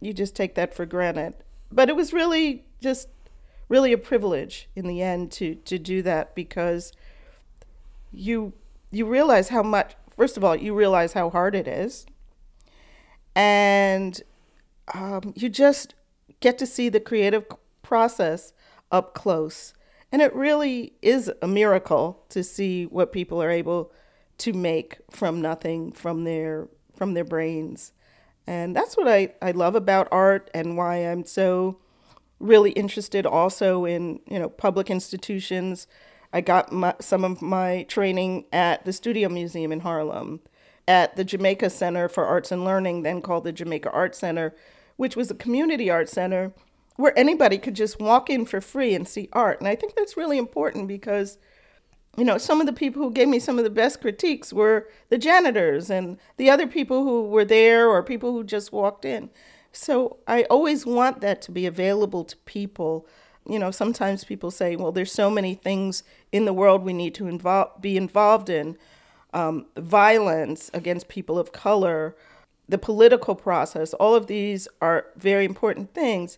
You 0.00 0.14
just 0.14 0.34
take 0.34 0.54
that 0.54 0.72
for 0.72 0.86
granted 0.86 1.34
but 1.70 1.88
it 1.88 1.96
was 1.96 2.12
really 2.12 2.64
just 2.80 3.08
really 3.68 3.92
a 3.92 3.98
privilege 3.98 4.68
in 4.74 4.86
the 4.86 5.02
end 5.02 5.30
to 5.32 5.54
to 5.54 5.78
do 5.78 6.02
that 6.02 6.34
because 6.34 6.92
you 8.12 8.52
you 8.90 9.06
realize 9.06 9.48
how 9.48 9.62
much 9.62 9.94
first 10.16 10.36
of 10.36 10.44
all 10.44 10.56
you 10.56 10.74
realize 10.74 11.12
how 11.12 11.30
hard 11.30 11.54
it 11.54 11.66
is. 11.66 12.06
And 13.34 14.20
um, 14.92 15.32
you 15.36 15.48
just 15.48 15.94
get 16.40 16.58
to 16.58 16.66
see 16.66 16.88
the 16.88 17.00
creative 17.00 17.46
process 17.82 18.52
up 18.90 19.14
close. 19.14 19.72
And 20.12 20.20
it 20.20 20.34
really 20.34 20.94
is 21.00 21.30
a 21.40 21.46
miracle 21.46 22.24
to 22.30 22.42
see 22.42 22.86
what 22.86 23.12
people 23.12 23.40
are 23.40 23.50
able 23.50 23.92
to 24.38 24.52
make 24.52 24.98
from 25.10 25.40
nothing 25.40 25.92
from 25.92 26.24
their 26.24 26.68
from 26.94 27.14
their 27.14 27.24
brains 27.24 27.92
and 28.46 28.74
that's 28.74 28.96
what 28.96 29.08
I, 29.08 29.32
I 29.40 29.52
love 29.52 29.74
about 29.74 30.08
art 30.10 30.50
and 30.54 30.76
why 30.76 30.96
I'm 30.96 31.24
so 31.24 31.78
really 32.38 32.70
interested 32.72 33.26
also 33.26 33.84
in, 33.84 34.20
you 34.28 34.38
know, 34.38 34.48
public 34.48 34.90
institutions. 34.90 35.86
I 36.32 36.40
got 36.40 36.72
my, 36.72 36.94
some 37.00 37.24
of 37.24 37.42
my 37.42 37.84
training 37.84 38.46
at 38.52 38.84
the 38.84 38.92
Studio 38.92 39.28
Museum 39.28 39.72
in 39.72 39.80
Harlem, 39.80 40.40
at 40.88 41.16
the 41.16 41.24
Jamaica 41.24 41.70
Center 41.70 42.08
for 42.08 42.24
Arts 42.24 42.50
and 42.50 42.64
Learning, 42.64 43.02
then 43.02 43.20
called 43.22 43.44
the 43.44 43.52
Jamaica 43.52 43.90
Art 43.90 44.14
Center, 44.14 44.54
which 44.96 45.16
was 45.16 45.30
a 45.30 45.34
community 45.34 45.90
art 45.90 46.08
center 46.08 46.52
where 46.96 47.18
anybody 47.18 47.56
could 47.56 47.74
just 47.74 48.00
walk 48.00 48.28
in 48.28 48.44
for 48.44 48.60
free 48.60 48.94
and 48.94 49.08
see 49.08 49.28
art. 49.32 49.58
And 49.58 49.68
I 49.68 49.74
think 49.74 49.94
that's 49.96 50.16
really 50.16 50.38
important 50.38 50.88
because 50.88 51.38
you 52.20 52.26
know, 52.26 52.36
some 52.36 52.60
of 52.60 52.66
the 52.66 52.72
people 52.74 53.02
who 53.02 53.10
gave 53.10 53.28
me 53.28 53.38
some 53.38 53.56
of 53.56 53.64
the 53.64 53.70
best 53.70 54.02
critiques 54.02 54.52
were 54.52 54.86
the 55.08 55.16
janitors 55.16 55.88
and 55.88 56.18
the 56.36 56.50
other 56.50 56.66
people 56.66 57.02
who 57.02 57.26
were 57.26 57.46
there 57.46 57.88
or 57.88 58.02
people 58.02 58.32
who 58.32 58.44
just 58.44 58.72
walked 58.72 59.06
in. 59.06 59.30
So 59.72 60.18
I 60.26 60.42
always 60.50 60.84
want 60.84 61.22
that 61.22 61.40
to 61.40 61.50
be 61.50 61.64
available 61.64 62.24
to 62.24 62.36
people. 62.44 63.06
You 63.48 63.58
know, 63.58 63.70
sometimes 63.70 64.24
people 64.24 64.50
say, 64.50 64.76
well, 64.76 64.92
there's 64.92 65.10
so 65.10 65.30
many 65.30 65.54
things 65.54 66.02
in 66.30 66.44
the 66.44 66.52
world 66.52 66.84
we 66.84 66.92
need 66.92 67.14
to 67.14 67.26
involve, 67.26 67.80
be 67.80 67.96
involved 67.96 68.50
in 68.50 68.76
um, 69.32 69.64
violence 69.78 70.70
against 70.74 71.08
people 71.08 71.38
of 71.38 71.52
color, 71.52 72.14
the 72.68 72.76
political 72.76 73.34
process, 73.34 73.94
all 73.94 74.14
of 74.14 74.26
these 74.26 74.68
are 74.82 75.06
very 75.16 75.46
important 75.46 75.94
things. 75.94 76.36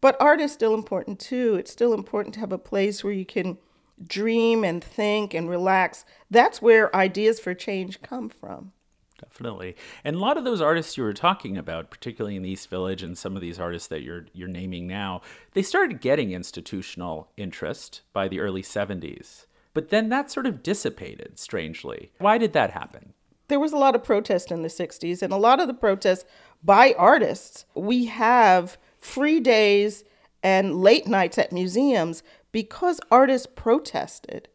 But 0.00 0.16
art 0.18 0.40
is 0.40 0.50
still 0.50 0.72
important 0.72 1.20
too. 1.20 1.56
It's 1.56 1.70
still 1.70 1.92
important 1.92 2.32
to 2.34 2.40
have 2.40 2.52
a 2.52 2.58
place 2.58 3.04
where 3.04 3.12
you 3.12 3.26
can 3.26 3.58
dream 4.06 4.64
and 4.64 4.82
think 4.82 5.34
and 5.34 5.48
relax, 5.48 6.04
that's 6.30 6.62
where 6.62 6.94
ideas 6.94 7.40
for 7.40 7.54
change 7.54 8.02
come 8.02 8.28
from. 8.28 8.72
Definitely. 9.20 9.76
And 10.02 10.16
a 10.16 10.18
lot 10.18 10.38
of 10.38 10.44
those 10.44 10.62
artists 10.62 10.96
you 10.96 11.04
were 11.04 11.12
talking 11.12 11.58
about, 11.58 11.90
particularly 11.90 12.36
in 12.36 12.42
the 12.42 12.50
East 12.50 12.70
Village 12.70 13.02
and 13.02 13.18
some 13.18 13.36
of 13.36 13.42
these 13.42 13.60
artists 13.60 13.88
that 13.88 14.02
you're 14.02 14.26
you're 14.32 14.48
naming 14.48 14.86
now, 14.86 15.20
they 15.52 15.62
started 15.62 16.00
getting 16.00 16.32
institutional 16.32 17.30
interest 17.36 18.00
by 18.12 18.28
the 18.28 18.40
early 18.40 18.62
70s. 18.62 19.46
But 19.74 19.90
then 19.90 20.08
that 20.08 20.30
sort 20.30 20.46
of 20.46 20.62
dissipated 20.62 21.38
strangely. 21.38 22.12
Why 22.18 22.38
did 22.38 22.54
that 22.54 22.70
happen? 22.70 23.12
There 23.48 23.60
was 23.60 23.72
a 23.72 23.78
lot 23.78 23.94
of 23.94 24.04
protest 24.04 24.50
in 24.50 24.62
the 24.62 24.68
60s 24.68 25.22
and 25.22 25.32
a 25.32 25.36
lot 25.36 25.60
of 25.60 25.66
the 25.66 25.74
protests 25.74 26.24
by 26.62 26.94
artists. 26.96 27.66
We 27.74 28.06
have 28.06 28.78
free 29.00 29.40
days 29.40 30.04
and 30.42 30.80
late 30.80 31.06
nights 31.06 31.38
at 31.38 31.52
museums 31.52 32.22
because 32.52 33.00
artists 33.10 33.46
protested, 33.54 34.48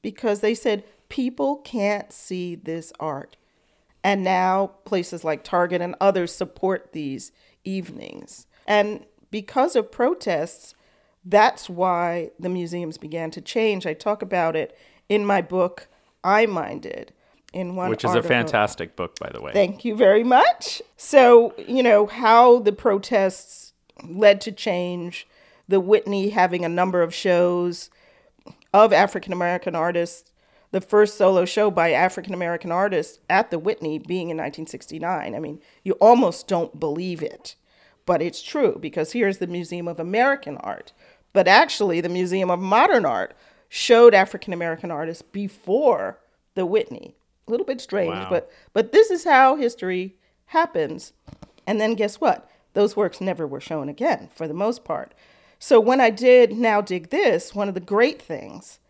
because 0.00 0.40
they 0.40 0.54
said 0.54 0.84
people 1.08 1.56
can't 1.56 2.12
see 2.12 2.54
this 2.54 2.92
art. 2.98 3.36
And 4.04 4.24
now 4.24 4.72
places 4.84 5.22
like 5.22 5.44
Target 5.44 5.80
and 5.80 5.94
others 6.00 6.34
support 6.34 6.92
these 6.92 7.30
evenings. 7.64 8.46
And 8.66 9.06
because 9.30 9.76
of 9.76 9.92
protests, 9.92 10.74
that's 11.24 11.70
why 11.70 12.30
the 12.38 12.48
museums 12.48 12.98
began 12.98 13.30
to 13.30 13.40
change. 13.40 13.86
I 13.86 13.94
talk 13.94 14.22
about 14.22 14.56
it 14.56 14.76
in 15.08 15.24
my 15.24 15.40
book, 15.40 15.88
EyeMinded. 16.24 17.10
In 17.52 17.76
one 17.76 17.90
Which 17.90 18.02
is 18.02 18.08
article. 18.08 18.26
a 18.26 18.28
fantastic 18.28 18.96
book, 18.96 19.18
by 19.20 19.28
the 19.30 19.42
way. 19.42 19.52
Thank 19.52 19.84
you 19.84 19.94
very 19.94 20.24
much. 20.24 20.80
So, 20.96 21.52
you 21.58 21.82
know, 21.82 22.06
how 22.06 22.60
the 22.60 22.72
protests 22.72 23.74
led 24.02 24.40
to 24.40 24.52
change, 24.52 25.28
the 25.72 25.80
Whitney 25.80 26.28
having 26.28 26.66
a 26.66 26.68
number 26.68 27.00
of 27.00 27.14
shows 27.14 27.88
of 28.74 28.92
African 28.92 29.32
American 29.32 29.74
artists, 29.74 30.30
the 30.70 30.82
first 30.82 31.16
solo 31.16 31.46
show 31.46 31.70
by 31.70 31.92
African 31.92 32.34
American 32.34 32.70
artists 32.70 33.20
at 33.30 33.50
the 33.50 33.58
Whitney 33.58 33.98
being 33.98 34.28
in 34.28 34.36
1969. 34.36 35.34
I 35.34 35.38
mean, 35.38 35.62
you 35.82 35.94
almost 35.94 36.46
don't 36.46 36.78
believe 36.78 37.22
it, 37.22 37.56
but 38.04 38.20
it's 38.20 38.42
true 38.42 38.76
because 38.78 39.12
here's 39.12 39.38
the 39.38 39.46
Museum 39.46 39.88
of 39.88 39.98
American 39.98 40.58
Art. 40.58 40.92
But 41.32 41.48
actually, 41.48 42.02
the 42.02 42.10
Museum 42.10 42.50
of 42.50 42.60
Modern 42.60 43.06
Art 43.06 43.34
showed 43.70 44.12
African 44.12 44.52
American 44.52 44.90
artists 44.90 45.22
before 45.22 46.18
the 46.54 46.66
Whitney. 46.66 47.16
A 47.48 47.50
little 47.50 47.64
bit 47.64 47.80
strange, 47.80 48.12
wow. 48.12 48.28
but 48.28 48.50
but 48.74 48.92
this 48.92 49.10
is 49.10 49.24
how 49.24 49.56
history 49.56 50.16
happens. 50.46 51.14
And 51.66 51.80
then 51.80 51.94
guess 51.94 52.20
what? 52.20 52.50
Those 52.74 52.94
works 52.94 53.22
never 53.22 53.46
were 53.46 53.60
shown 53.60 53.88
again 53.88 54.28
for 54.34 54.46
the 54.46 54.52
most 54.52 54.84
part. 54.84 55.14
So 55.64 55.78
when 55.78 56.00
I 56.00 56.10
did 56.10 56.50
Now 56.50 56.80
Dig 56.80 57.10
This, 57.10 57.54
one 57.54 57.68
of 57.68 57.74
the 57.74 57.78
great 57.80 58.20
things, 58.20 58.80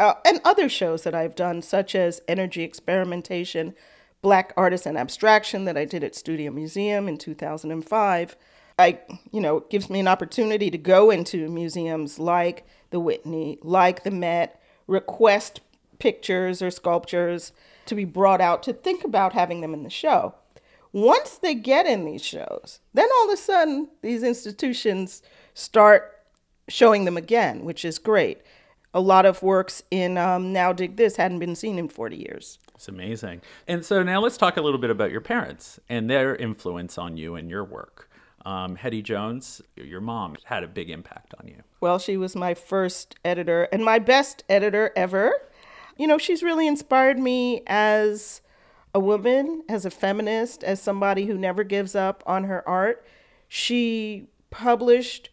uh, 0.00 0.14
and 0.24 0.40
other 0.42 0.70
shows 0.70 1.02
that 1.02 1.14
I've 1.14 1.34
done, 1.34 1.60
such 1.60 1.94
as 1.94 2.22
Energy 2.26 2.62
Experimentation, 2.62 3.74
Black 4.22 4.54
Artists 4.56 4.86
and 4.86 4.96
Abstraction 4.96 5.66
that 5.66 5.76
I 5.76 5.84
did 5.84 6.02
at 6.02 6.14
Studio 6.14 6.50
Museum 6.50 7.08
in 7.08 7.18
2005, 7.18 8.36
I, 8.78 9.00
you 9.32 9.40
know, 9.42 9.58
it 9.58 9.68
gives 9.68 9.90
me 9.90 10.00
an 10.00 10.08
opportunity 10.08 10.70
to 10.70 10.78
go 10.78 11.10
into 11.10 11.46
museums 11.50 12.18
like 12.18 12.66
the 12.88 13.00
Whitney, 13.00 13.58
like 13.60 14.02
the 14.02 14.10
Met, 14.10 14.58
request 14.86 15.60
pictures 15.98 16.62
or 16.62 16.70
sculptures 16.70 17.52
to 17.84 17.94
be 17.94 18.06
brought 18.06 18.40
out 18.40 18.62
to 18.62 18.72
think 18.72 19.04
about 19.04 19.34
having 19.34 19.60
them 19.60 19.74
in 19.74 19.82
the 19.82 19.90
show. 19.90 20.34
Once 20.90 21.36
they 21.36 21.54
get 21.54 21.84
in 21.84 22.06
these 22.06 22.24
shows, 22.24 22.80
then 22.94 23.08
all 23.18 23.26
of 23.26 23.34
a 23.34 23.36
sudden 23.36 23.88
these 24.00 24.22
institutions 24.22 25.20
start 25.52 26.13
showing 26.68 27.04
them 27.04 27.16
again, 27.16 27.64
which 27.64 27.84
is 27.84 27.98
great. 27.98 28.40
A 28.92 29.00
lot 29.00 29.26
of 29.26 29.42
works 29.42 29.82
in 29.90 30.16
um, 30.16 30.52
Now 30.52 30.72
Dig 30.72 30.96
This 30.96 31.16
hadn't 31.16 31.40
been 31.40 31.56
seen 31.56 31.78
in 31.78 31.88
40 31.88 32.16
years. 32.16 32.58
It's 32.74 32.88
amazing. 32.88 33.40
And 33.66 33.84
so 33.84 34.02
now 34.02 34.20
let's 34.20 34.36
talk 34.36 34.56
a 34.56 34.62
little 34.62 34.78
bit 34.78 34.90
about 34.90 35.10
your 35.10 35.20
parents 35.20 35.80
and 35.88 36.08
their 36.08 36.36
influence 36.36 36.96
on 36.96 37.16
you 37.16 37.34
and 37.34 37.50
your 37.50 37.64
work. 37.64 38.08
Um, 38.44 38.76
Hettie 38.76 39.02
Jones, 39.02 39.62
your 39.74 40.00
mom, 40.00 40.36
had 40.44 40.62
a 40.62 40.68
big 40.68 40.90
impact 40.90 41.34
on 41.40 41.48
you. 41.48 41.62
Well, 41.80 41.98
she 41.98 42.16
was 42.16 42.36
my 42.36 42.54
first 42.54 43.16
editor 43.24 43.68
and 43.72 43.84
my 43.84 43.98
best 43.98 44.44
editor 44.48 44.92
ever. 44.94 45.32
You 45.96 46.06
know, 46.06 46.18
she's 46.18 46.42
really 46.42 46.66
inspired 46.66 47.18
me 47.18 47.62
as 47.66 48.42
a 48.94 49.00
woman, 49.00 49.62
as 49.68 49.84
a 49.84 49.90
feminist, 49.90 50.62
as 50.62 50.80
somebody 50.80 51.26
who 51.26 51.38
never 51.38 51.64
gives 51.64 51.94
up 51.94 52.22
on 52.26 52.44
her 52.44 52.66
art. 52.68 53.04
She 53.48 54.28
published 54.50 55.30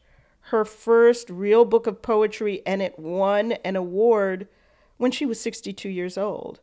her 0.51 0.65
first 0.65 1.29
real 1.29 1.63
book 1.63 1.87
of 1.87 2.01
poetry, 2.01 2.61
and 2.65 2.81
it 2.81 2.99
won 2.99 3.53
an 3.63 3.77
award 3.77 4.49
when 4.97 5.09
she 5.09 5.25
was 5.25 5.39
62 5.39 5.87
years 5.87 6.17
old. 6.17 6.59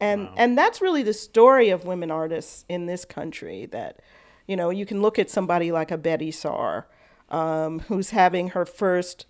And 0.00 0.24
wow. 0.24 0.34
and 0.36 0.58
that's 0.58 0.82
really 0.82 1.04
the 1.04 1.14
story 1.14 1.70
of 1.70 1.84
women 1.84 2.10
artists 2.10 2.64
in 2.68 2.86
this 2.86 3.04
country. 3.04 3.64
That, 3.66 4.00
you 4.48 4.56
know, 4.56 4.70
you 4.70 4.84
can 4.84 5.00
look 5.00 5.20
at 5.20 5.30
somebody 5.30 5.70
like 5.70 5.92
a 5.92 5.96
Betty 5.96 6.32
Saar, 6.32 6.88
um, 7.30 7.78
who's 7.80 8.10
having 8.10 8.48
her 8.48 8.66
first, 8.66 9.26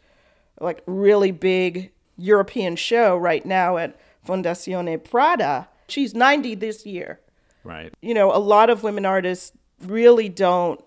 like, 0.59 0.83
really 0.87 1.30
big 1.30 1.92
European 2.16 2.76
show 2.76 3.14
right 3.14 3.45
now 3.45 3.76
at 3.76 4.00
Fondazione 4.26 5.04
Prada. 5.04 5.68
She's 5.87 6.14
90 6.14 6.54
this 6.54 6.87
year. 6.87 7.21
Right. 7.62 7.92
You 8.00 8.14
know, 8.14 8.35
a 8.35 8.40
lot 8.40 8.71
of 8.71 8.83
women 8.83 9.04
artists 9.04 9.52
really 9.83 10.30
don't 10.30 10.83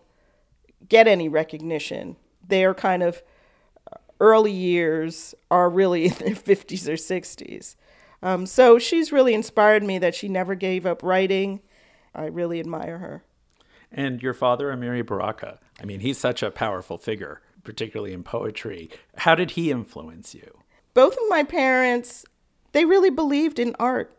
get 0.89 1.08
any 1.08 1.29
recognition 1.29 2.15
their 2.50 2.74
kind 2.74 3.03
of 3.03 3.24
early 4.20 4.51
years 4.51 5.34
are 5.50 5.70
really 5.70 6.06
in 6.08 6.13
their 6.13 6.36
50s 6.36 6.88
or 6.88 6.94
60s. 6.94 7.75
Um, 8.22 8.46
so 8.46 8.79
she's 8.79 9.12
really 9.12 9.34
inspired 9.34 9.84
me 9.84 9.98
that 10.00 10.15
she 10.15 10.27
never 10.27 10.56
gave 10.56 10.86
up 10.86 11.03
writing. 11.03 11.62
I 12.13 12.25
really 12.25 12.60
admire 12.60 12.98
her. 12.98 13.24
And 13.91 14.22
your 14.22 14.34
father, 14.34 14.68
Amiri 14.68 15.06
Baraka, 15.06 15.60
I 15.82 15.86
mean, 15.86 16.01
he's 16.01 16.18
such 16.18 16.44
a 16.44 16.51
powerful 16.51 16.98
figure, 16.98 17.41
particularly 17.63 18.13
in 18.13 18.24
poetry. 18.24 18.89
How 19.18 19.36
did 19.36 19.51
he 19.51 19.72
influence 19.72 20.36
you? 20.36 20.60
Both 20.94 21.13
of 21.13 21.24
my 21.29 21.44
parents, 21.44 22.25
they 22.74 22.86
really 22.86 23.10
believed 23.10 23.58
in 23.58 23.75
art 23.79 24.15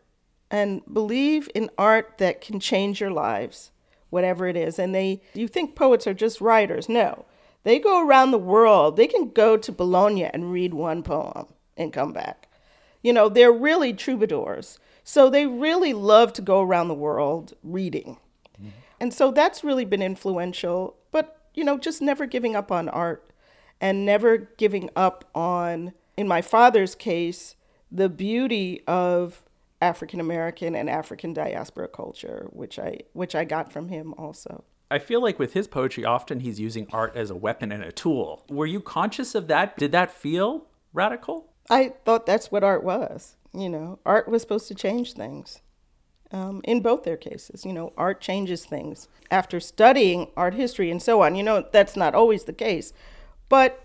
and 0.49 0.81
believe 0.91 1.49
in 1.55 1.69
art 1.77 2.17
that 2.17 2.41
can 2.41 2.59
change 2.59 2.99
your 2.99 3.11
lives, 3.11 3.71
whatever 4.09 4.47
it 4.47 4.57
is. 4.57 4.77
And 4.77 4.93
they, 4.93 5.21
you 5.33 5.47
think 5.47 5.75
poets 5.75 6.05
are 6.07 6.13
just 6.13 6.41
writers. 6.41 6.89
No, 6.89 7.25
they 7.63 7.79
go 7.79 8.05
around 8.05 8.31
the 8.31 8.37
world. 8.37 8.97
They 8.97 9.07
can 9.07 9.29
go 9.29 9.57
to 9.57 9.71
Bologna 9.71 10.25
and 10.25 10.51
read 10.51 10.73
one 10.73 11.03
poem 11.03 11.47
and 11.77 11.93
come 11.93 12.13
back. 12.13 12.47
You 13.01 13.13
know, 13.13 13.29
they're 13.29 13.51
really 13.51 13.93
troubadours. 13.93 14.79
So 15.03 15.29
they 15.29 15.47
really 15.47 15.93
love 15.93 16.33
to 16.33 16.41
go 16.41 16.61
around 16.61 16.87
the 16.87 16.93
world 16.93 17.53
reading. 17.63 18.17
Mm-hmm. 18.59 18.69
And 18.99 19.13
so 19.13 19.31
that's 19.31 19.63
really 19.63 19.85
been 19.85 20.01
influential. 20.01 20.95
But, 21.11 21.41
you 21.53 21.63
know, 21.63 21.77
just 21.77 22.01
never 22.01 22.25
giving 22.25 22.55
up 22.55 22.71
on 22.71 22.89
art 22.89 23.31
and 23.79 24.05
never 24.05 24.37
giving 24.37 24.89
up 24.95 25.29
on, 25.33 25.93
in 26.15 26.27
my 26.27 26.41
father's 26.41 26.93
case, 26.93 27.55
the 27.91 28.09
beauty 28.09 28.83
of 28.87 29.43
African 29.81 30.19
American 30.19 30.75
and 30.75 30.89
African 30.89 31.33
diaspora 31.33 31.87
culture, 31.87 32.47
which 32.51 32.77
I 32.77 32.99
which 33.13 33.33
I 33.33 33.43
got 33.43 33.73
from 33.73 33.89
him 33.89 34.13
also. 34.17 34.63
I 34.91 34.99
feel 34.99 35.21
like 35.21 35.39
with 35.39 35.53
his 35.53 35.67
poetry, 35.67 36.03
often 36.03 36.41
he's 36.41 36.59
using 36.59 36.87
art 36.91 37.15
as 37.15 37.29
a 37.29 37.35
weapon 37.35 37.71
and 37.71 37.83
a 37.83 37.91
tool. 37.91 38.43
Were 38.49 38.65
you 38.65 38.81
conscious 38.81 39.33
of 39.35 39.47
that? 39.47 39.77
Did 39.77 39.93
that 39.93 40.11
feel 40.11 40.67
radical? 40.93 41.47
I 41.69 41.93
thought 42.03 42.25
that's 42.25 42.51
what 42.51 42.63
art 42.63 42.83
was. 42.83 43.37
You 43.53 43.69
know, 43.69 43.99
art 44.05 44.27
was 44.27 44.41
supposed 44.41 44.67
to 44.67 44.75
change 44.75 45.13
things. 45.13 45.61
Um, 46.33 46.61
in 46.63 46.81
both 46.81 47.03
their 47.03 47.17
cases, 47.17 47.65
you 47.65 47.73
know, 47.73 47.91
art 47.97 48.21
changes 48.21 48.65
things. 48.65 49.07
After 49.29 49.59
studying 49.59 50.27
art 50.37 50.53
history 50.53 50.89
and 50.91 51.01
so 51.01 51.21
on, 51.23 51.35
you 51.35 51.43
know, 51.43 51.65
that's 51.71 51.95
not 51.95 52.15
always 52.15 52.45
the 52.45 52.53
case. 52.53 52.93
But 53.49 53.83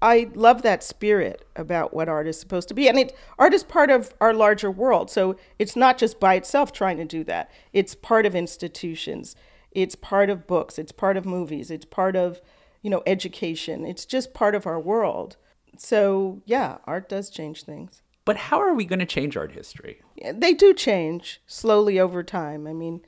I 0.00 0.30
love 0.34 0.62
that 0.62 0.82
spirit 0.84 1.46
about 1.56 1.92
what 1.92 2.08
art 2.08 2.28
is 2.28 2.38
supposed 2.38 2.68
to 2.68 2.74
be. 2.74 2.88
And 2.88 2.98
it, 2.98 3.16
art 3.38 3.54
is 3.54 3.64
part 3.64 3.90
of 3.90 4.14
our 4.20 4.34
larger 4.34 4.70
world. 4.70 5.10
So 5.10 5.36
it's 5.58 5.76
not 5.76 5.98
just 5.98 6.20
by 6.20 6.34
itself 6.34 6.72
trying 6.72 6.96
to 6.98 7.04
do 7.04 7.24
that, 7.24 7.50
it's 7.72 7.94
part 7.94 8.26
of 8.26 8.34
institutions, 8.34 9.34
it's 9.72 9.94
part 9.94 10.30
of 10.30 10.46
books, 10.46 10.78
it's 10.78 10.92
part 10.92 11.16
of 11.16 11.26
movies, 11.26 11.70
it's 11.70 11.84
part 11.84 12.16
of, 12.16 12.40
you 12.82 12.90
know, 12.90 13.02
education. 13.06 13.84
It's 13.84 14.04
just 14.04 14.34
part 14.34 14.54
of 14.54 14.66
our 14.66 14.80
world. 14.80 15.36
So, 15.76 16.42
yeah, 16.46 16.78
art 16.84 17.08
does 17.08 17.30
change 17.30 17.64
things. 17.64 18.02
But 18.24 18.36
how 18.36 18.58
are 18.58 18.74
we 18.74 18.84
going 18.84 18.98
to 18.98 19.06
change 19.06 19.36
art 19.36 19.52
history? 19.52 20.02
They 20.34 20.52
do 20.52 20.74
change 20.74 21.40
slowly 21.46 21.98
over 21.98 22.22
time. 22.22 22.66
I 22.66 22.72
mean, 22.72 23.00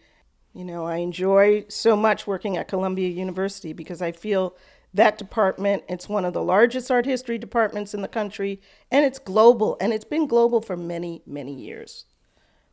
you 0.55 0.65
know, 0.65 0.87
I 0.87 0.97
enjoy 0.97 1.67
so 1.69 1.97
much 1.97 2.27
working 2.27 2.57
at 2.57 2.69
Columbia 2.69 3.09
University 3.09 3.73
because 3.73 4.01
I 4.01 4.13
feel 4.13 4.57
that 4.93 5.19
department, 5.19 5.85
it's 5.89 6.09
one 6.09 6.25
of 6.25 6.33
the 6.33 6.43
largest 6.43 6.91
art 6.91 7.07
history 7.07 7.39
departments 7.39 7.95
in 7.95 8.03
the 8.03 8.09
country, 8.09 8.61
and 8.91 9.05
it's 9.05 9.19
global, 9.19 9.77
and 9.81 9.93
it's 9.93 10.05
been 10.05 10.27
global 10.27 10.61
for 10.61 10.77
many, 10.77 11.23
many 11.27 11.55
years. 11.55 12.07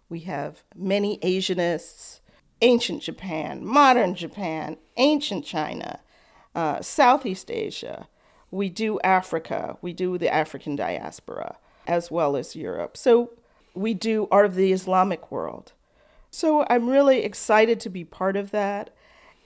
We 0.10 0.22
have 0.22 0.64
many 0.76 1.20
Asianists, 1.20 2.22
ancient 2.62 3.02
Japan, 3.02 3.66
modern 3.66 4.16
Japan, 4.16 4.78
ancient 4.98 5.46
China, 5.46 6.00
uh, 6.56 6.82
Southeast 6.82 7.52
Asia. 7.52 8.08
We 8.50 8.70
do 8.70 9.00
Africa, 9.02 9.78
we 9.82 9.94
do 9.94 10.18
the 10.18 10.34
African 10.34 10.76
diaspora, 10.76 11.58
as 11.86 12.10
well 12.10 12.36
as 12.36 12.56
Europe. 12.56 12.96
So 12.98 13.32
we 13.74 13.94
do 13.94 14.28
art 14.32 14.46
of 14.46 14.56
the 14.56 14.72
Islamic 14.72 15.32
world. 15.32 15.74
So 16.32 16.66
I'm 16.70 16.90
really 16.90 17.24
excited 17.24 17.80
to 17.82 17.90
be 17.90 18.04
part 18.04 18.36
of 18.36 18.52
that. 18.52 18.90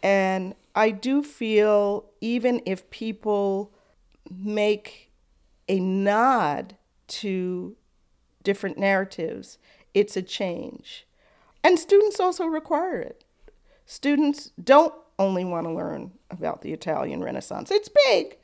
And 0.04 0.56
I 0.76 0.92
do 0.92 1.24
feel 1.24 2.06
even 2.22 2.62
if 2.66 2.90
people 2.90 3.72
make 4.30 5.12
a 5.68 5.80
nod 5.80 6.76
to 7.08 7.76
different 8.44 8.78
narratives, 8.78 9.58
it's 9.94 10.16
a 10.16 10.22
change. 10.22 11.06
And 11.64 11.78
students 11.78 12.20
also 12.20 12.46
require 12.46 13.00
it. 13.00 13.24
Students 13.86 14.52
don't 14.64 14.94
only 15.20 15.46
want 15.46 15.68
to 15.68 15.74
learn 15.74 16.12
about 16.30 16.62
the 16.62 16.74
Italian 16.74 17.24
Renaissance, 17.24 17.70
it's 17.72 17.90
big, 18.08 18.38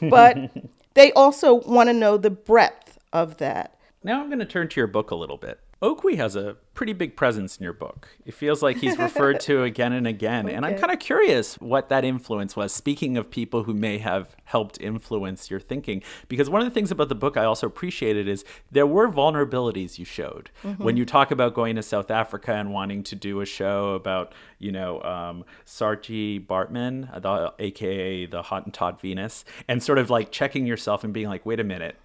but 0.10 0.50
they 0.94 1.12
also 1.12 1.54
want 1.54 1.88
to 1.88 1.92
know 1.92 2.16
the 2.16 2.30
breadth 2.30 2.98
of 3.12 3.38
that. 3.38 3.76
Now 4.02 4.20
I'm 4.20 4.28
going 4.28 4.38
to 4.38 4.46
turn 4.46 4.68
to 4.68 4.80
your 4.80 4.86
book 4.86 5.10
a 5.10 5.14
little 5.14 5.36
bit. 5.36 5.60
Okwui 5.82 6.16
has 6.16 6.36
a 6.36 6.56
pretty 6.74 6.92
big 6.92 7.16
presence 7.16 7.56
in 7.56 7.64
your 7.64 7.72
book. 7.72 8.08
It 8.24 8.34
feels 8.34 8.62
like 8.62 8.76
he's 8.76 8.96
referred 8.96 9.40
to 9.40 9.62
again 9.64 9.92
and 9.92 10.06
again. 10.06 10.46
Okay. 10.46 10.54
And 10.54 10.64
I'm 10.64 10.78
kind 10.78 10.92
of 10.92 11.00
curious 11.00 11.56
what 11.56 11.88
that 11.88 12.04
influence 12.04 12.54
was, 12.54 12.72
speaking 12.72 13.16
of 13.16 13.30
people 13.30 13.64
who 13.64 13.74
may 13.74 13.98
have 13.98 14.36
helped 14.44 14.80
influence 14.80 15.50
your 15.50 15.58
thinking. 15.58 16.00
Because 16.28 16.48
one 16.48 16.62
of 16.62 16.68
the 16.68 16.72
things 16.72 16.92
about 16.92 17.08
the 17.08 17.16
book 17.16 17.36
I 17.36 17.44
also 17.44 17.66
appreciated 17.66 18.28
is 18.28 18.44
there 18.70 18.86
were 18.86 19.10
vulnerabilities 19.10 19.98
you 19.98 20.04
showed. 20.04 20.50
Mm-hmm. 20.62 20.84
When 20.84 20.96
you 20.96 21.04
talk 21.04 21.32
about 21.32 21.52
going 21.52 21.74
to 21.74 21.82
South 21.82 22.12
Africa 22.12 22.54
and 22.54 22.72
wanting 22.72 23.02
to 23.02 23.16
do 23.16 23.40
a 23.40 23.46
show 23.46 23.94
about, 23.94 24.32
you 24.60 24.70
know, 24.70 25.02
um, 25.02 25.44
Saartjie 25.66 26.46
Baartman, 26.46 27.10
the, 27.20 27.54
aka 27.58 28.26
the 28.26 28.42
Hottentot 28.42 29.00
Venus, 29.00 29.44
and 29.66 29.82
sort 29.82 29.98
of 29.98 30.10
like 30.10 30.30
checking 30.30 30.64
yourself 30.64 31.02
and 31.02 31.12
being 31.12 31.26
like, 31.26 31.44
wait 31.44 31.58
a 31.58 31.64
minute, 31.64 31.96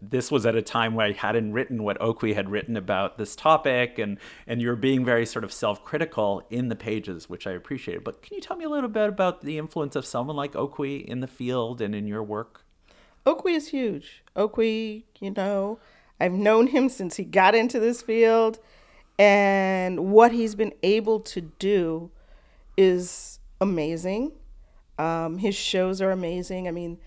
this 0.00 0.30
was 0.30 0.46
at 0.46 0.54
a 0.54 0.62
time 0.62 0.94
where 0.94 1.06
I 1.06 1.12
hadn't 1.12 1.52
written 1.52 1.82
what 1.82 1.98
Okwui 2.00 2.34
had 2.34 2.50
written 2.50 2.76
about 2.76 3.18
this 3.18 3.34
topic, 3.36 3.98
and 3.98 4.18
and 4.46 4.60
you're 4.60 4.76
being 4.76 5.04
very 5.04 5.26
sort 5.26 5.44
of 5.44 5.52
self-critical 5.52 6.46
in 6.50 6.68
the 6.68 6.76
pages, 6.76 7.28
which 7.28 7.46
I 7.46 7.52
appreciated. 7.52 8.04
But 8.04 8.22
can 8.22 8.34
you 8.34 8.40
tell 8.40 8.56
me 8.56 8.64
a 8.64 8.68
little 8.68 8.90
bit 8.90 9.08
about 9.08 9.42
the 9.42 9.58
influence 9.58 9.96
of 9.96 10.06
someone 10.06 10.36
like 10.36 10.52
Okwui 10.52 11.04
in 11.04 11.20
the 11.20 11.26
field 11.26 11.80
and 11.80 11.94
in 11.94 12.06
your 12.06 12.22
work? 12.22 12.64
Okwui 13.26 13.56
is 13.56 13.68
huge. 13.68 14.22
Okwui, 14.36 15.04
you 15.20 15.30
know, 15.32 15.78
I've 16.20 16.32
known 16.32 16.68
him 16.68 16.88
since 16.88 17.16
he 17.16 17.24
got 17.24 17.54
into 17.54 17.80
this 17.80 18.02
field, 18.02 18.58
and 19.18 20.12
what 20.12 20.32
he's 20.32 20.54
been 20.54 20.74
able 20.82 21.20
to 21.20 21.40
do 21.40 22.10
is 22.76 23.40
amazing. 23.60 24.32
Um, 24.98 25.38
his 25.38 25.54
shows 25.54 26.00
are 26.00 26.10
amazing. 26.10 26.68
I 26.68 26.70
mean, 26.70 26.98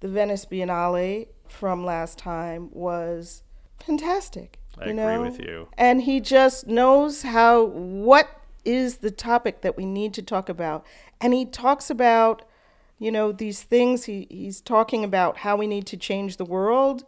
the 0.00 0.08
Venice 0.08 0.44
Biennale 0.44 1.28
from 1.50 1.84
last 1.84 2.18
time 2.18 2.70
was 2.72 3.42
fantastic. 3.78 4.58
I 4.78 4.86
you 4.86 4.90
agree 4.90 5.02
know? 5.02 5.22
with 5.22 5.40
you. 5.40 5.68
And 5.76 6.02
he 6.02 6.20
just 6.20 6.66
knows 6.66 7.22
how 7.22 7.64
what 7.64 8.28
is 8.64 8.98
the 8.98 9.10
topic 9.10 9.62
that 9.62 9.76
we 9.76 9.86
need 9.86 10.12
to 10.14 10.22
talk 10.22 10.48
about. 10.48 10.84
And 11.20 11.32
he 11.32 11.44
talks 11.46 11.90
about, 11.90 12.42
you 12.98 13.10
know, 13.10 13.32
these 13.32 13.62
things. 13.62 14.04
He, 14.04 14.26
he's 14.30 14.60
talking 14.60 15.04
about 15.04 15.38
how 15.38 15.56
we 15.56 15.66
need 15.66 15.86
to 15.86 15.96
change 15.96 16.36
the 16.36 16.44
world, 16.44 17.04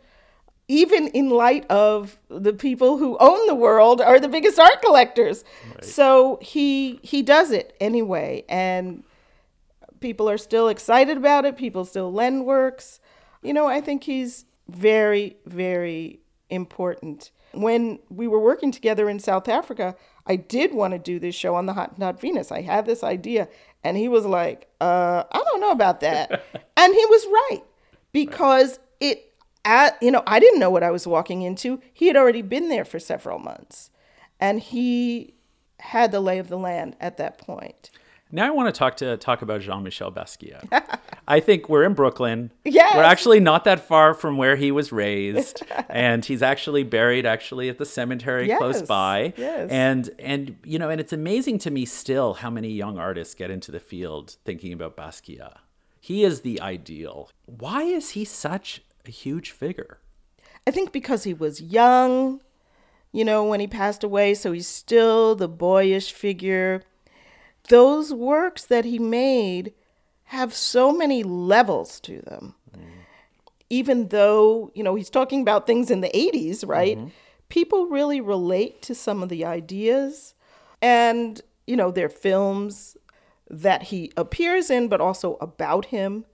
even 0.68 1.08
in 1.08 1.30
light 1.30 1.70
of 1.70 2.18
the 2.28 2.52
people 2.52 2.98
who 2.98 3.16
own 3.18 3.46
the 3.46 3.54
world 3.54 4.00
are 4.00 4.18
the 4.18 4.28
biggest 4.28 4.58
art 4.58 4.80
collectors. 4.82 5.44
Right. 5.74 5.84
So 5.84 6.38
he 6.40 6.98
he 7.02 7.22
does 7.22 7.50
it 7.50 7.76
anyway. 7.80 8.44
And 8.48 9.04
people 10.00 10.30
are 10.30 10.38
still 10.38 10.68
excited 10.68 11.16
about 11.16 11.44
it. 11.44 11.56
People 11.56 11.84
still 11.84 12.12
lend 12.12 12.46
works. 12.46 13.00
You 13.42 13.52
know, 13.52 13.66
I 13.66 13.80
think 13.80 14.04
he's 14.04 14.44
very, 14.68 15.36
very 15.46 16.20
important. 16.48 17.30
When 17.52 17.98
we 18.08 18.28
were 18.28 18.40
working 18.40 18.70
together 18.70 19.08
in 19.08 19.18
South 19.18 19.48
Africa, 19.48 19.96
I 20.26 20.36
did 20.36 20.74
want 20.74 20.92
to 20.92 20.98
do 20.98 21.18
this 21.18 21.34
show 21.34 21.54
on 21.54 21.66
the 21.66 21.72
Hottentot 21.72 22.20
Venus. 22.20 22.52
I 22.52 22.60
had 22.60 22.86
this 22.86 23.02
idea, 23.02 23.48
and 23.82 23.96
he 23.96 24.08
was 24.08 24.24
like, 24.24 24.68
uh, 24.80 25.24
I 25.30 25.42
don't 25.50 25.60
know 25.60 25.70
about 25.72 26.00
that. 26.00 26.30
and 26.76 26.94
he 26.94 27.04
was 27.06 27.26
right 27.26 27.62
because 28.12 28.78
it, 29.00 29.32
at, 29.64 30.00
you 30.02 30.10
know, 30.10 30.22
I 30.26 30.38
didn't 30.38 30.60
know 30.60 30.70
what 30.70 30.82
I 30.82 30.90
was 30.90 31.06
walking 31.06 31.42
into. 31.42 31.80
He 31.92 32.06
had 32.06 32.16
already 32.16 32.42
been 32.42 32.68
there 32.68 32.84
for 32.84 32.98
several 32.98 33.38
months, 33.38 33.90
and 34.38 34.60
he 34.60 35.34
had 35.80 36.12
the 36.12 36.20
lay 36.20 36.38
of 36.38 36.48
the 36.48 36.58
land 36.58 36.94
at 37.00 37.16
that 37.16 37.38
point. 37.38 37.90
Now 38.32 38.46
I 38.46 38.50
want 38.50 38.72
to 38.72 38.78
talk 38.78 38.96
to 38.98 39.16
talk 39.16 39.42
about 39.42 39.60
Jean-Michel 39.60 40.12
Basquiat. 40.12 40.98
I 41.26 41.40
think 41.40 41.68
we're 41.68 41.84
in 41.84 41.94
Brooklyn. 41.94 42.52
Yes. 42.64 42.94
We're 42.94 43.02
actually 43.02 43.40
not 43.40 43.64
that 43.64 43.86
far 43.86 44.14
from 44.14 44.36
where 44.36 44.56
he 44.56 44.70
was 44.70 44.92
raised, 44.92 45.62
and 45.88 46.24
he's 46.24 46.42
actually 46.42 46.82
buried 46.82 47.26
actually 47.26 47.68
at 47.68 47.78
the 47.78 47.86
cemetery 47.86 48.48
yes. 48.48 48.58
close 48.58 48.82
by. 48.82 49.34
Yes. 49.36 49.70
And 49.70 50.10
and 50.18 50.56
you 50.64 50.78
know, 50.78 50.90
and 50.90 51.00
it's 51.00 51.12
amazing 51.12 51.58
to 51.60 51.70
me 51.70 51.84
still 51.84 52.34
how 52.34 52.50
many 52.50 52.68
young 52.68 52.98
artists 52.98 53.34
get 53.34 53.50
into 53.50 53.72
the 53.72 53.80
field 53.80 54.36
thinking 54.44 54.72
about 54.72 54.96
Basquiat. 54.96 55.56
He 56.00 56.24
is 56.24 56.40
the 56.40 56.60
ideal. 56.60 57.30
Why 57.46 57.82
is 57.82 58.10
he 58.10 58.24
such 58.24 58.82
a 59.06 59.10
huge 59.10 59.50
figure? 59.50 59.98
I 60.66 60.70
think 60.70 60.92
because 60.92 61.24
he 61.24 61.34
was 61.34 61.60
young, 61.60 62.40
you 63.12 63.24
know, 63.24 63.44
when 63.44 63.60
he 63.60 63.66
passed 63.66 64.04
away, 64.04 64.34
so 64.34 64.52
he's 64.52 64.68
still 64.68 65.34
the 65.34 65.48
boyish 65.48 66.12
figure 66.12 66.82
those 67.70 68.12
works 68.12 68.64
that 68.66 68.84
he 68.84 68.98
made 68.98 69.72
have 70.24 70.52
so 70.54 70.92
many 70.92 71.22
levels 71.24 71.98
to 72.00 72.20
them. 72.22 72.54
Mm. 72.76 72.82
Even 73.70 74.08
though, 74.08 74.70
you 74.74 74.82
know, 74.84 74.94
he's 74.96 75.10
talking 75.10 75.40
about 75.42 75.66
things 75.66 75.90
in 75.90 76.00
the 76.02 76.10
80s, 76.10 76.66
right? 76.66 76.96
Mm-hmm. 76.98 77.08
People 77.48 77.86
really 77.86 78.20
relate 78.20 78.82
to 78.82 78.94
some 78.94 79.22
of 79.22 79.28
the 79.28 79.44
ideas. 79.44 80.34
And, 80.82 81.40
you 81.66 81.76
know, 81.76 81.90
their 81.90 82.08
films 82.08 82.96
that 83.48 83.84
he 83.84 84.12
appears 84.16 84.70
in, 84.70 84.88
but 84.88 85.00
also 85.00 85.36
about 85.40 85.86
him. 85.86 86.24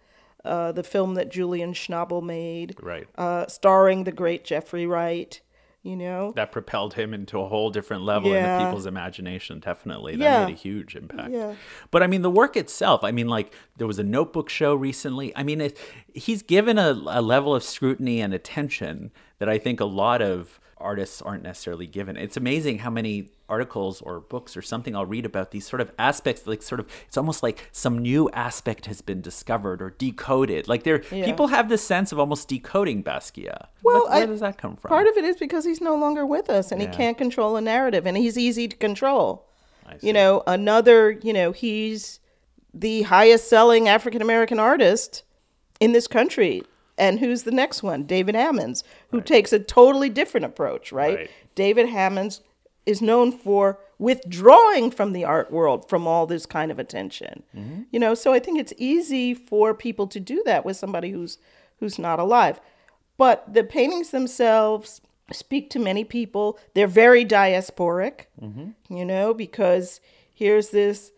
uh, 0.45 0.71
the 0.71 0.85
film 0.85 1.15
that 1.15 1.29
Julian 1.29 1.73
Schnabel 1.73 2.23
made, 2.23 2.77
Right. 2.81 3.09
uh, 3.19 3.47
starring 3.49 4.05
the 4.05 4.13
great 4.13 4.45
Jeffrey 4.45 4.87
Wright. 4.87 5.41
You 5.87 5.97
know, 5.97 6.33
that 6.35 6.51
propelled 6.51 6.95
him 6.95 7.15
into 7.15 7.39
a 7.41 7.47
whole 7.47 7.71
different 7.71 8.03
level 8.03 8.33
in 8.35 8.43
the 8.43 8.65
people's 8.65 8.87
imagination 8.87 9.61
definitely. 9.61 10.17
That 10.17 10.25
Yeah. 10.25 10.45
made 10.47 10.53
a 10.55 10.57
huge 10.57 10.97
impact. 10.97 11.31
Yeah. 11.33 11.55
but 11.93 12.03
i 12.03 12.07
mean 12.09 12.23
the 12.23 12.31
work 12.31 12.57
itself 12.57 13.05
i 13.05 13.13
mean 13.13 13.29
like 13.29 13.53
there 13.77 13.87
was 13.87 13.99
a 13.99 14.05
notebook 14.05 14.49
show 14.49 14.75
recently. 14.75 15.35
I 15.37 15.43
mean 15.45 15.61
it, 15.61 15.79
he's 16.13 16.43
given 16.43 16.77
a, 16.79 16.91
a 17.07 17.23
level 17.23 17.55
of 17.55 17.63
scrutiny 17.63 18.21
and 18.21 18.35
attention 18.35 19.13
that 19.39 19.49
i 19.49 19.59
think 19.59 19.79
a 19.81 19.85
lot 20.05 20.21
of 20.23 20.59
artists 20.79 21.23
aren't 21.23 21.43
necessarily 21.43 21.87
given 21.87 22.17
it's 22.19 22.37
amazing 22.37 22.79
how 22.81 22.91
many 22.91 23.31
articles 23.49 24.03
or 24.03 24.21
books 24.21 24.57
or 24.57 24.63
something 24.63 24.95
i'll 24.95 25.07
read 25.07 25.25
about 25.25 25.51
these 25.51 25.67
sort 25.67 25.81
of 25.81 25.91
aspects 25.99 26.47
like 26.47 26.61
sort 26.61 26.79
of 26.81 26.87
it's 27.07 27.17
almost 27.17 27.43
like 27.43 27.69
some 27.73 27.97
new 27.99 28.29
aspect 28.31 28.85
has 28.87 29.01
been 29.01 29.23
discovered 29.23 29.81
or 29.81 29.89
decoded 29.91 30.69
like 30.69 30.83
there 30.83 31.03
Yeah. 31.11 31.25
people 31.25 31.47
have 31.47 31.71
this 31.71 31.83
sense 31.83 32.13
of 32.13 32.19
almost 32.19 32.49
decoding 32.49 33.03
basquiat 33.03 33.69
Well, 33.83 34.01
What- 34.03 34.11
where 34.11 34.23
I- 34.25 34.27
does 34.27 34.41
that 34.41 34.59
come 34.59 34.77
from 34.77 34.91
part 34.91 35.07
of 35.07 35.17
it 35.17 35.25
is 35.25 35.37
because 35.39 35.65
he's 35.65 35.81
no 35.81 35.97
longer 35.97 36.27
with 36.27 36.51
us 36.51 36.71
and 36.71 36.83
Yeah. 36.83 36.91
he 36.91 36.95
can't 36.97 37.17
control 37.17 37.57
a 37.57 37.61
narrative 37.63 38.07
and 38.07 38.17
he's 38.17 38.37
easy 38.37 38.69
to 38.69 38.77
control. 38.77 39.47
You 40.01 40.13
know, 40.13 40.43
another, 40.49 41.13
you 41.23 41.33
know, 41.33 41.53
he's 41.53 42.19
the 42.75 43.03
highest 43.03 43.49
selling 43.49 43.89
African 43.89 44.21
American 44.21 44.59
artist 44.59 45.23
in 45.81 45.93
this 45.93 46.09
country. 46.09 46.65
And 46.99 47.21
who's 47.21 47.43
the 47.43 47.51
next 47.51 47.83
one? 47.83 48.05
David 48.05 48.35
Hammons, 48.35 48.83
who 49.11 49.21
takes 49.21 49.53
a 49.53 49.59
totally 49.59 50.09
different 50.09 50.47
approach, 50.47 50.93
right? 50.93 51.17
Right. 51.17 51.31
David 51.55 51.89
Hammons 51.89 52.41
is 52.87 53.03
known 53.03 53.33
for 53.33 53.79
withdrawing 53.99 54.91
from 54.91 55.13
the 55.13 55.25
art 55.25 55.51
world 55.51 55.89
from 55.89 56.07
all 56.07 56.27
this 56.27 56.47
kind 56.47 56.71
of 56.71 56.79
attention. 56.79 57.43
Mm-hmm. 57.55 57.83
You 57.91 58.01
know, 58.01 58.15
so 58.15 58.33
I 58.33 58.39
think 58.39 58.59
it's 58.59 58.73
easy 58.77 59.35
for 59.35 59.75
people 59.75 60.07
to 60.09 60.21
do 60.21 60.43
that 60.47 60.65
with 60.65 60.77
somebody 60.77 61.11
who's 61.11 61.39
who's 61.81 61.99
not 61.99 62.19
alive. 62.19 62.61
But 63.19 63.53
the 63.53 63.65
paintings 63.65 64.11
themselves 64.11 65.01
speak 65.33 65.71
to 65.71 65.79
many 65.79 66.05
people. 66.05 66.59
They're 66.75 66.87
very 66.87 67.25
diasporic, 67.25 68.27
you 68.89 69.05
know, 69.05 69.35
because 69.35 70.01
here's 70.33 70.71
this 70.71 71.13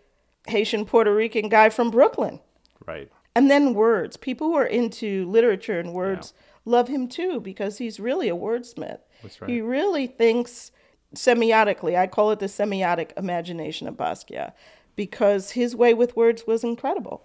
Haitian 0.46 0.86
Puerto 0.86 1.14
Rican 1.14 1.48
guy 1.48 1.68
from 1.68 1.90
Brooklyn. 1.90 2.40
right 2.86 3.10
And 3.34 3.50
then 3.50 3.74
words. 3.74 4.16
People 4.16 4.48
who 4.48 4.54
are 4.54 4.66
into 4.66 5.28
literature 5.30 5.78
and 5.78 5.92
words 5.92 6.34
love 6.64 6.88
him 6.88 7.08
too 7.08 7.40
because 7.40 7.78
he's 7.78 8.00
really 8.00 8.28
a 8.28 8.36
wordsmith. 8.36 9.00
That's 9.22 9.40
right. 9.40 9.50
He 9.50 9.60
really 9.60 10.06
thinks 10.06 10.70
semiotically. 11.14 11.96
I 11.96 12.06
call 12.06 12.30
it 12.30 12.40
the 12.40 12.46
semiotic 12.46 13.12
imagination 13.16 13.88
of 13.88 13.96
Basquiat 13.96 14.52
because 14.96 15.52
his 15.52 15.76
way 15.76 15.94
with 15.94 16.16
words 16.16 16.46
was 16.46 16.64
incredible. 16.64 17.24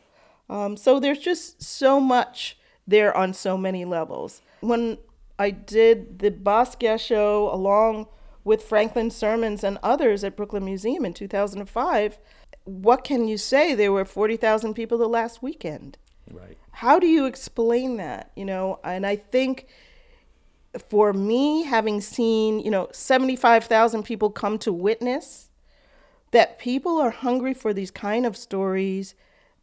Um, 0.49 0.77
so 0.77 0.99
there's 0.99 1.19
just 1.19 1.63
so 1.63 1.99
much 1.99 2.57
there 2.85 3.15
on 3.15 3.33
so 3.33 3.57
many 3.57 3.85
levels. 3.85 4.41
When 4.61 4.97
I 5.39 5.49
did 5.49 6.19
the 6.19 6.31
Basquiat 6.31 6.99
show 6.99 7.49
along 7.51 8.07
with 8.43 8.63
Franklin 8.63 9.09
Sirmans 9.09 9.63
and 9.63 9.79
others 9.81 10.23
at 10.23 10.35
Brooklyn 10.35 10.65
Museum 10.65 11.05
in 11.05 11.13
2005, 11.13 12.19
what 12.65 13.03
can 13.03 13.27
you 13.27 13.37
say? 13.37 13.73
There 13.73 13.91
were 13.91 14.05
40,000 14.05 14.73
people 14.73 14.97
the 14.97 15.07
last 15.07 15.41
weekend. 15.41 15.97
right 16.31 16.57
How 16.71 16.99
do 16.99 17.07
you 17.07 17.25
explain 17.25 17.97
that? 17.97 18.31
You 18.35 18.45
know, 18.45 18.79
and 18.83 19.05
I 19.05 19.15
think 19.15 19.67
for 20.89 21.13
me, 21.13 21.63
having 21.63 22.01
seen, 22.01 22.59
you 22.59 22.71
know, 22.71 22.87
75,000 22.91 24.03
people 24.03 24.29
come 24.29 24.57
to 24.59 24.73
witness 24.73 25.49
that 26.31 26.57
people 26.57 26.97
are 26.97 27.11
hungry 27.11 27.53
for 27.53 27.73
these 27.73 27.91
kind 27.91 28.25
of 28.25 28.35
stories 28.35 29.13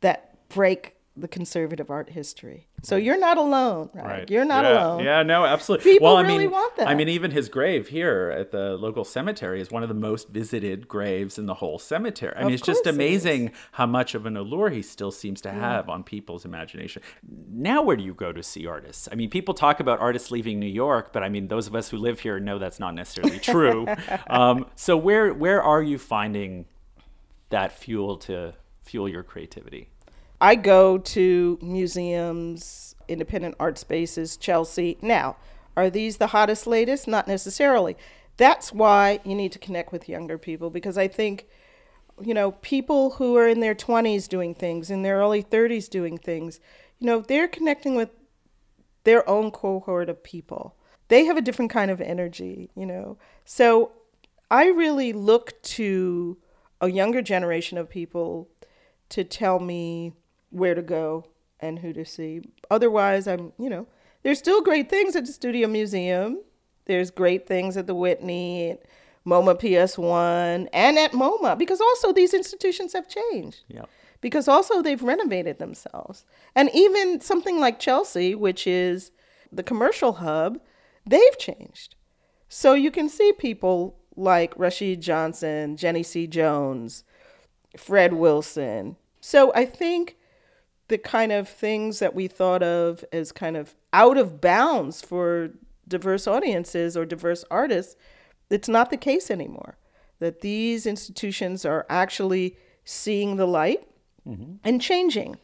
that 0.02 0.48
break 0.48 0.94
the 1.20 1.28
conservative 1.28 1.90
art 1.90 2.10
history. 2.10 2.66
So 2.82 2.96
you're 2.96 3.18
not 3.18 3.36
alone, 3.36 3.90
right? 3.94 4.06
Right. 4.06 4.30
You're 4.30 4.44
not 4.44 4.64
yeah. 4.64 4.84
alone. 4.84 5.04
Yeah, 5.04 5.22
no, 5.22 5.44
absolutely. 5.44 5.92
People 5.92 6.08
well, 6.08 6.16
I 6.16 6.22
really 6.22 6.38
mean, 6.38 6.50
want 6.50 6.76
that. 6.76 6.88
I 6.88 6.94
mean, 6.94 7.08
even 7.08 7.30
his 7.30 7.48
grave 7.48 7.88
here 7.88 8.34
at 8.36 8.50
the 8.50 8.76
local 8.76 9.04
cemetery 9.04 9.60
is 9.60 9.70
one 9.70 9.82
of 9.82 9.88
the 9.88 9.94
most 9.94 10.30
visited 10.30 10.88
graves 10.88 11.38
in 11.38 11.46
the 11.46 11.54
whole 11.54 11.78
cemetery. 11.78 12.34
I 12.36 12.40
mean, 12.40 12.48
Of 12.48 12.54
it's 12.54 12.62
just 12.62 12.84
course 12.84 12.94
it 12.94 12.96
amazing 12.96 13.52
how 13.72 13.86
much 13.86 14.14
of 14.14 14.26
an 14.26 14.36
allure 14.36 14.70
he 14.70 14.82
still 14.82 15.10
seems 15.10 15.40
to 15.42 15.50
have 15.50 15.88
on 15.88 16.02
people's 16.02 16.44
imagination. 16.44 17.02
Now, 17.50 17.82
where 17.82 17.96
do 17.96 18.02
you 18.02 18.14
go 18.14 18.32
to 18.32 18.42
see 18.42 18.66
artists? 18.66 19.08
I 19.12 19.14
mean, 19.14 19.30
people 19.30 19.54
talk 19.54 19.80
about 19.80 20.00
artists 20.00 20.30
leaving 20.30 20.58
New 20.58 20.66
York, 20.66 21.12
but 21.12 21.22
I 21.22 21.28
mean, 21.28 21.48
those 21.48 21.66
of 21.66 21.74
us 21.74 21.90
who 21.90 21.98
live 21.98 22.20
here 22.20 22.40
know 22.40 22.58
that's 22.58 22.80
not 22.80 22.94
necessarily 22.94 23.38
true. 23.40 23.86
um, 24.28 24.66
so, 24.74 24.96
where 24.96 25.34
where 25.34 25.62
are 25.62 25.82
you 25.82 25.98
finding 25.98 26.66
that 27.50 27.72
fuel 27.72 28.16
to 28.16 28.54
fuel 28.82 29.08
your 29.08 29.22
creativity? 29.22 29.90
I 30.40 30.54
go 30.54 30.98
to 30.98 31.58
museums, 31.60 32.94
independent 33.08 33.56
art 33.60 33.78
spaces, 33.78 34.36
Chelsea. 34.36 34.96
Now, 35.02 35.36
are 35.76 35.90
these 35.90 36.16
the 36.16 36.28
hottest, 36.28 36.66
latest? 36.66 37.06
Not 37.06 37.28
necessarily. 37.28 37.96
That's 38.36 38.72
why 38.72 39.20
you 39.24 39.34
need 39.34 39.52
to 39.52 39.58
connect 39.58 39.92
with 39.92 40.08
younger 40.08 40.38
people 40.38 40.70
because 40.70 40.96
I 40.96 41.08
think, 41.08 41.46
you 42.22 42.32
know, 42.32 42.52
people 42.52 43.10
who 43.12 43.36
are 43.36 43.48
in 43.48 43.60
their 43.60 43.74
20s 43.74 44.28
doing 44.28 44.54
things, 44.54 44.90
in 44.90 45.02
their 45.02 45.18
early 45.18 45.42
30s 45.42 45.90
doing 45.90 46.16
things, 46.16 46.58
you 46.98 47.06
know, 47.06 47.20
they're 47.20 47.48
connecting 47.48 47.94
with 47.94 48.10
their 49.04 49.28
own 49.28 49.50
cohort 49.50 50.08
of 50.08 50.22
people. 50.22 50.76
They 51.08 51.24
have 51.24 51.36
a 51.36 51.42
different 51.42 51.70
kind 51.70 51.90
of 51.90 52.00
energy, 52.00 52.70
you 52.74 52.86
know. 52.86 53.18
So 53.44 53.92
I 54.50 54.66
really 54.68 55.12
look 55.12 55.60
to 55.62 56.38
a 56.80 56.90
younger 56.90 57.20
generation 57.20 57.76
of 57.76 57.90
people 57.90 58.48
to 59.10 59.24
tell 59.24 59.58
me 59.58 60.12
where 60.50 60.74
to 60.74 60.82
go 60.82 61.24
and 61.60 61.78
who 61.78 61.92
to 61.92 62.04
see. 62.04 62.42
Otherwise, 62.70 63.26
I'm, 63.26 63.52
you 63.58 63.70
know, 63.70 63.86
there's 64.22 64.38
still 64.38 64.62
great 64.62 64.88
things 64.90 65.16
at 65.16 65.26
the 65.26 65.32
Studio 65.32 65.68
Museum. 65.68 66.40
There's 66.86 67.10
great 67.10 67.46
things 67.46 67.76
at 67.76 67.86
the 67.86 67.94
Whitney, 67.94 68.70
at 68.72 68.82
MoMA 69.26 69.58
PS1, 69.60 70.68
and 70.72 70.98
at 70.98 71.12
MoMA, 71.12 71.56
because 71.58 71.80
also 71.80 72.12
these 72.12 72.34
institutions 72.34 72.92
have 72.94 73.06
changed 73.08 73.62
Yeah. 73.68 73.84
because 74.20 74.48
also 74.48 74.82
they've 74.82 75.02
renovated 75.02 75.58
themselves. 75.58 76.24
And 76.54 76.70
even 76.74 77.20
something 77.20 77.60
like 77.60 77.78
Chelsea, 77.78 78.34
which 78.34 78.66
is 78.66 79.10
the 79.52 79.62
commercial 79.62 80.14
hub, 80.14 80.58
they've 81.06 81.38
changed. 81.38 81.94
So 82.48 82.74
you 82.74 82.90
can 82.90 83.08
see 83.08 83.32
people 83.32 83.96
like 84.16 84.52
Rashid 84.58 85.00
Johnson, 85.02 85.76
Jennie 85.76 86.02
C. 86.02 86.26
Jones, 86.26 87.04
Fred 87.76 88.14
Wilson. 88.14 88.96
So 89.20 89.52
I 89.54 89.64
think 89.64 90.16
the 90.90 90.98
kind 90.98 91.32
of 91.32 91.48
things 91.48 92.00
that 92.00 92.14
we 92.14 92.28
thought 92.28 92.62
of 92.62 93.02
as 93.12 93.32
kind 93.32 93.56
of 93.56 93.74
out 93.92 94.18
of 94.18 94.40
bounds 94.40 95.00
for 95.00 95.50
diverse 95.88 96.26
audiences 96.26 96.96
or 96.96 97.06
diverse 97.06 97.44
artists, 97.50 97.96
it's 98.50 98.68
not 98.68 98.90
the 98.90 98.96
case 98.96 99.30
anymore. 99.30 99.78
That 100.18 100.42
these 100.42 100.86
institutions 100.86 101.64
are 101.64 101.86
actually 101.88 102.56
seeing 102.84 103.36
the 103.36 103.46
light 103.46 103.86
and 104.62 104.80
changing. 104.80 105.38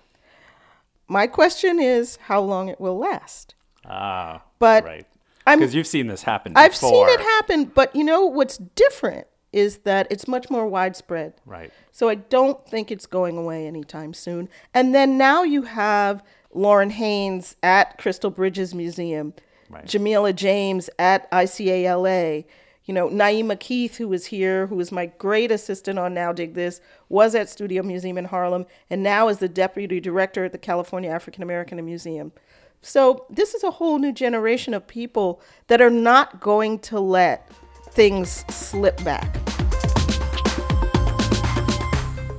My 1.08 1.26
question 1.26 1.80
is 1.80 2.16
how 2.16 2.40
long 2.40 2.68
it 2.68 2.80
will 2.80 2.98
last. 2.98 3.54
Ah, 3.84 4.42
But 4.58 4.84
right. 4.84 5.06
Because 5.46 5.74
you've 5.74 5.86
seen 5.86 6.08
this 6.08 6.24
happen. 6.24 6.52
I've 6.56 6.76
seen 6.76 7.08
it 7.08 7.20
happen, 7.20 7.66
but 7.66 7.94
you 7.96 8.04
know 8.04 8.26
what's 8.26 8.58
different 8.58 9.26
is 9.52 9.78
that 9.78 10.06
it's 10.10 10.28
much 10.28 10.50
more 10.50 10.66
widespread. 10.66 11.34
Right. 11.46 11.72
So 11.92 12.08
I 12.08 12.16
don't 12.16 12.66
think 12.66 12.90
it's 12.90 13.06
going 13.06 13.38
away 13.38 13.66
anytime 13.66 14.12
soon. 14.14 14.48
And 14.74 14.94
then 14.94 15.16
now 15.16 15.42
you 15.42 15.62
have 15.62 16.22
Lauren 16.52 16.90
Haynes 16.90 17.56
at 17.62 17.98
Crystal 17.98 18.30
Bridges 18.30 18.74
Museum, 18.74 19.34
Right. 19.68 19.84
Jamillah 19.84 20.34
James 20.34 20.88
at 20.98 21.30
ICA 21.32 21.84
LA, 21.84 22.46
you 22.84 22.94
know, 22.94 23.08
Naima 23.08 23.58
Keith, 23.58 23.96
who 23.96 24.06
was 24.06 24.26
here, 24.26 24.68
who 24.68 24.76
was 24.76 24.92
my 24.92 25.06
great 25.06 25.50
assistant 25.50 25.98
on 25.98 26.14
Now 26.14 26.32
Dig 26.32 26.54
This, 26.54 26.80
was 27.08 27.34
at 27.34 27.48
Studio 27.48 27.82
Museum 27.82 28.16
in 28.16 28.26
Harlem, 28.26 28.64
and 28.88 29.02
now 29.02 29.28
is 29.28 29.38
the 29.38 29.48
deputy 29.48 29.98
director 29.98 30.44
at 30.44 30.52
the 30.52 30.58
California 30.58 31.10
African 31.10 31.42
American 31.42 31.84
Museum. 31.84 32.30
So 32.82 33.26
this 33.28 33.54
is 33.54 33.64
a 33.64 33.72
whole 33.72 33.98
new 33.98 34.12
generation 34.12 34.72
of 34.72 34.86
people 34.86 35.40
that 35.66 35.80
are 35.80 35.90
not 35.90 36.40
going 36.40 36.78
to 36.80 37.00
let 37.00 37.50
things 37.96 38.44
slip 38.54 39.02
back. 39.02 39.34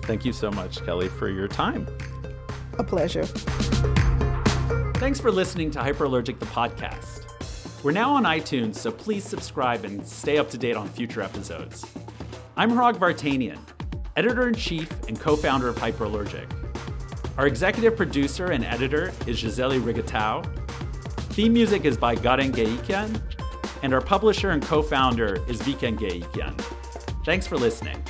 Thank 0.03 0.23
you 0.23 0.31
so 0.31 0.51
much, 0.51 0.85
Kellie, 0.85 1.09
for 1.09 1.29
your 1.29 1.47
time. 1.47 1.87
A 2.77 2.83
pleasure. 2.83 3.25
Thanks 4.97 5.19
for 5.19 5.31
listening 5.31 5.71
to 5.71 5.79
Hyperallergic 5.79 6.37
the 6.39 6.45
podcast. 6.45 7.23
We're 7.83 7.91
now 7.91 8.13
on 8.13 8.23
iTunes, 8.23 8.75
so 8.75 8.91
please 8.91 9.23
subscribe 9.23 9.83
and 9.83 10.07
stay 10.07 10.37
up 10.37 10.49
to 10.51 10.59
date 10.59 10.75
on 10.75 10.87
future 10.89 11.21
episodes. 11.23 11.85
I'm 12.55 12.71
Hrag 12.71 12.97
Vartanian, 12.97 13.59
editor 14.15 14.47
in 14.47 14.53
chief 14.53 14.89
and 15.07 15.19
co 15.19 15.35
founder 15.35 15.67
of 15.69 15.75
Hyperallergic. 15.77 16.51
Our 17.37 17.47
executive 17.47 17.97
producer 17.97 18.51
and 18.51 18.63
editor 18.63 19.11
is 19.25 19.41
Gisele 19.41 19.79
Rigatau. 19.79 20.45
Theme 21.33 21.53
music 21.53 21.85
is 21.85 21.97
by 21.97 22.15
Garen 22.15 22.51
Geikian, 22.51 23.21
and 23.83 23.93
our 23.93 24.01
publisher 24.01 24.51
and 24.51 24.61
co 24.61 24.81
founder 24.81 25.43
is 25.47 25.61
Veken 25.61 25.97
Gueyikian. 25.97 26.59
Thanks 27.23 27.47
for 27.47 27.57
listening. 27.57 28.03